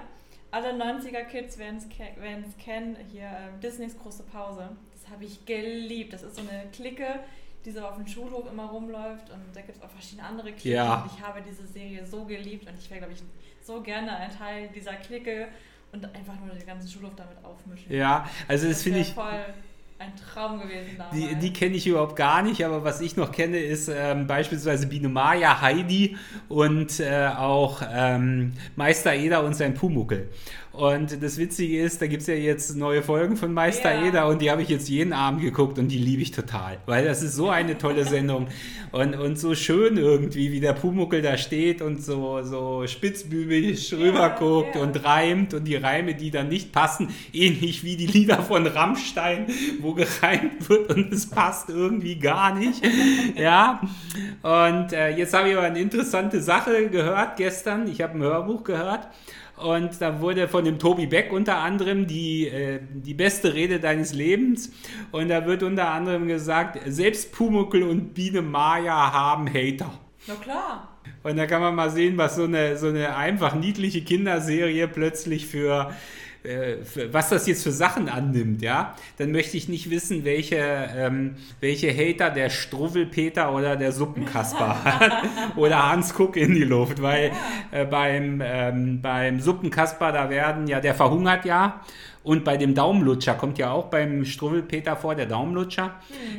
alle 0.52 0.72
90er-Kids 0.72 1.58
werden 1.58 1.78
es 1.78 2.58
kennen, 2.58 2.98
hier 3.12 3.26
ähm, 3.26 3.60
Disneys 3.62 3.98
große 3.98 4.24
Pause. 4.24 4.70
Das 4.94 5.10
habe 5.12 5.26
ich 5.26 5.46
geliebt. 5.46 6.14
Das 6.14 6.24
ist 6.24 6.36
so 6.36 6.42
eine 6.42 6.70
Clique, 6.72 7.20
die 7.66 7.72
so 7.72 7.82
auf 7.82 7.96
dem 7.96 8.08
Schulhof 8.08 8.52
immer 8.52 8.66
rumläuft 8.66 9.30
und 9.30 9.42
da 9.54 9.62
gibt 9.62 9.78
es 9.78 9.84
auch 9.84 9.90
verschiedene 9.90 10.28
andere 10.28 10.52
Cliquen. 10.52 10.72
Ja. 10.74 11.02
Und 11.02 11.12
ich 11.14 11.22
habe 11.22 11.42
diese 11.42 11.68
Serie 11.68 12.06
so 12.06 12.26
geliebt 12.26 12.70
und 12.70 12.78
ich 12.78 12.90
wäre, 12.90 13.00
glaube 13.00 13.14
ich, 13.14 13.22
so 13.62 13.82
gerne 13.82 14.16
ein 14.16 14.32
Teil 14.32 14.70
dieser 14.74 14.94
Clique 14.94 15.50
und 15.92 16.06
einfach 16.16 16.40
nur 16.40 16.56
den 16.56 16.66
ganzen 16.66 16.90
Schulhof 16.90 17.14
damit 17.16 17.44
aufmischen. 17.44 17.92
Ja, 17.92 18.30
also 18.48 18.68
das 18.68 18.84
finde 18.84 19.00
wär 19.00 19.06
ich, 19.06 19.14
voll 19.14 19.46
ein 20.00 20.14
Traum 20.16 20.60
gewesen 20.60 20.92
damals. 20.98 21.16
Die, 21.16 21.36
die 21.36 21.54
kenne 21.54 21.76
ich 21.76 21.88
überhaupt 21.88 22.16
gar 22.16 22.44
nicht, 22.44 22.64
aber 22.64 22.84
was 22.84 23.02
ich 23.02 23.18
noch 23.18 23.32
kenne, 23.32 23.58
ist 23.58 23.90
ähm, 23.90 24.28
beispielsweise 24.28 24.88
Biene 24.88 25.10
Maya, 25.10 25.62
Heidi 25.62 26.18
und 26.50 27.00
äh, 27.00 27.30
auch 27.36 27.82
ähm, 27.92 28.54
Meister 28.76 29.14
Eder 29.16 29.44
und 29.44 29.56
sein 29.56 29.74
Pumuckel. 29.74 30.30
Und 30.78 31.24
das 31.24 31.40
Witzige 31.40 31.82
ist, 31.82 32.04
da 32.04 32.08
gibt 32.08 32.22
es 32.22 32.28
ja 32.28 32.36
jetzt 32.36 32.76
neue 32.76 33.02
Folgen 33.02 33.36
von 33.36 33.52
Meister 33.52 33.96
Ja. 33.96 34.06
Eder 34.06 34.28
und 34.28 34.44
die 34.44 34.52
habe 34.52 34.62
ich 34.62 34.70
jetzt 34.70 34.88
jeden 34.88 35.12
Abend 35.12 35.42
geguckt 35.42 35.80
und 35.80 35.88
die 35.88 35.98
liebe 35.98 36.22
ich 36.22 36.30
total, 36.30 36.78
weil 36.86 37.04
das 37.04 37.24
ist 37.24 37.34
so 37.34 37.50
eine 37.50 37.80
tolle 37.80 38.06
Sendung 38.06 38.48
und, 38.92 39.16
und 39.16 39.40
so 39.40 39.56
schön 39.56 39.98
irgendwie, 39.98 40.52
wie 40.52 40.60
der 40.60 40.74
Pumuckel 40.74 41.24
da 41.24 41.36
steht 41.36 41.82
und 41.82 42.04
so, 42.04 42.44
so 42.44 42.86
spitzbübig 42.86 43.92
rüberguckt 43.92 44.76
ja. 44.76 44.82
und 44.82 45.04
reimt 45.04 45.56
und 45.56 45.64
die 45.64 45.78
Reime, 45.78 46.14
die 46.14 46.30
dann 46.30 46.48
nicht 46.48 46.72
passen, 46.72 47.10
ähnlich 47.34 47.84
wie 47.84 47.96
die 47.96 48.06
Lieder 48.06 48.44
von 48.44 48.68
Rammstein, 48.68 49.48
wo 49.82 49.87
gereimt 49.96 50.70
wird 50.70 50.90
und 50.90 51.14
es 51.14 51.30
passt 51.30 51.70
irgendwie 51.70 52.18
gar 52.18 52.56
nicht. 52.56 52.84
Ja, 53.36 53.82
und 54.42 54.94
äh, 54.94 55.10
jetzt 55.10 55.34
habe 55.34 55.50
ich 55.50 55.58
aber 55.58 55.68
eine 55.68 55.80
interessante 55.80 56.42
Sache 56.42 56.90
gehört 56.90 57.38
gestern. 57.38 57.88
Ich 57.88 58.02
habe 58.02 58.18
ein 58.18 58.22
Hörbuch 58.22 58.64
gehört. 58.64 59.08
Und 59.58 60.00
da 60.02 60.22
wurde 60.22 60.48
von 60.48 60.64
dem 60.66 60.78
Tobi 60.78 61.08
Beck 61.08 61.34
unter 61.34 61.58
anderem 61.58 62.06
die, 62.06 62.48
äh, 62.48 62.80
die 62.94 63.16
beste 63.16 63.56
Rede 63.56 63.80
deines 63.80 64.14
Lebens. 64.14 64.72
Und 65.12 65.30
da 65.30 65.48
wird 65.48 65.64
unter 65.64 65.90
anderem 65.90 66.28
gesagt, 66.28 66.80
selbst 66.86 67.32
Pumuckel 67.32 67.82
und 67.82 68.14
Biene 68.14 68.44
Maya 68.44 69.12
haben 69.12 69.48
Hater. 69.48 69.92
Na 70.28 70.36
klar. 70.36 71.00
Und 71.24 71.38
da 71.38 71.48
kann 71.48 71.62
man 71.62 71.74
mal 71.74 71.90
sehen, 71.90 72.18
was 72.18 72.36
so 72.36 72.44
eine, 72.44 72.78
so 72.78 72.88
eine 72.88 73.16
einfach 73.16 73.56
niedliche 73.56 74.04
Kinderserie 74.04 74.88
plötzlich 74.88 75.48
für, 75.48 75.92
äh, 76.44 76.78
was 77.12 77.30
das 77.30 77.48
jetzt 77.48 77.64
für 77.64 77.72
Sachen 77.72 78.10
annimmt, 78.10 78.62
ja. 78.62 78.96
Dann 79.18 79.32
möchte 79.32 79.58
ich 79.58 79.70
nicht 79.70 79.90
wissen, 79.90 80.24
welche, 80.26 80.58
ähm, 80.58 81.36
welche 81.60 81.92
Hater 81.92 82.30
der 82.30 82.50
Struwwelpeter 82.50 83.54
oder 83.54 83.76
der 83.76 83.92
Suppenkasper 83.92 84.84
hat 84.84 85.12
oder 85.56 85.92
Hans 85.92 86.14
Kuck 86.14 86.38
in 86.38 86.54
die 86.54 86.64
Luft, 86.64 87.02
weil 87.02 87.32
äh, 87.72 87.86
beim, 87.86 88.42
ähm, 88.44 89.02
beim 89.02 89.40
Suppenkasper, 89.40 90.12
da 90.12 90.30
werden 90.30 90.68
ja, 90.68 90.80
der 90.80 90.96
verhungert 90.96 91.46
ja. 91.46 91.82
Und 92.28 92.44
bei 92.44 92.58
dem 92.58 92.76
Daumenlutscher 92.76 93.36
kommt 93.36 93.58
ja 93.58 93.72
auch 93.72 93.86
beim 93.86 94.26
Struwwelpeter 94.26 94.98
vor, 94.98 95.16
der 95.16 95.28
Daumenlutscher. 95.28 95.96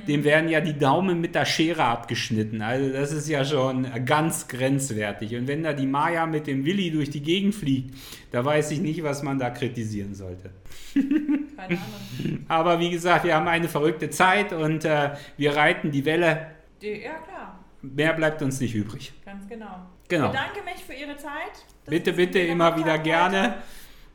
Dem 0.07 0.23
werden 0.23 0.51
ja 0.51 0.61
die 0.61 0.77
Daumen 0.77 1.19
mit 1.19 1.35
der 1.35 1.47
Schere 1.47 1.83
abgeschnitten. 1.83 2.61
Also 2.61 2.93
das 2.93 3.11
ist 3.11 3.27
ja 3.27 3.43
schon 3.43 3.87
ganz 4.05 4.49
grenzwertig. 4.49 5.35
Und 5.35 5.49
wenn 5.49 5.63
da 5.63 5.73
die 5.73 5.87
Maya 5.87 6.27
mit 6.27 6.47
dem 6.47 6.67
Willi 6.67 6.91
durch 6.91 7.09
die 7.09 7.23
Gegend 7.23 7.55
fliegt, 7.55 7.95
da 8.33 8.45
weiß 8.45 8.71
ich 8.73 8.81
nicht, 8.81 9.03
was 9.03 9.23
man 9.23 9.39
da 9.39 9.49
kritisieren 9.49 10.15
sollte. 10.15 10.51
Keine 10.93 11.79
Ahnung. 11.79 12.45
Aber 12.49 12.81
wie 12.81 12.91
gesagt, 12.91 13.25
wir 13.25 13.35
haben 13.35 13.49
eine 13.49 13.67
verrückte 13.67 14.11
Zeit 14.11 14.53
und 14.53 14.85
äh, 14.85 15.13
wir 15.39 15.57
reiten 15.57 15.91
die 15.91 16.05
Welle. 16.05 16.49
Die, 16.83 17.01
ja, 17.01 17.15
klar. 17.27 17.65
Mehr 17.81 18.13
bleibt 18.13 18.43
uns 18.43 18.61
nicht 18.61 18.75
übrig. 18.75 19.15
Ganz 19.25 19.49
genau. 19.49 19.87
Genau. 20.09 20.27
Ich 20.27 20.33
bedanke 20.33 20.63
mich 20.67 20.85
für 20.85 20.93
Ihre 20.93 21.17
Zeit. 21.17 21.53
dass 21.85 21.91
Bitte, 21.91 22.13
bitte, 22.13 22.41
immer 22.41 22.77
wieder 22.77 22.99
gerne. 22.99 23.55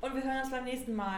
Und 0.02 0.14
wir 0.14 0.24
hören 0.24 0.42
uns 0.44 0.52
beim 0.52 0.66
nächsten 0.66 0.96
Mal. 0.96 1.18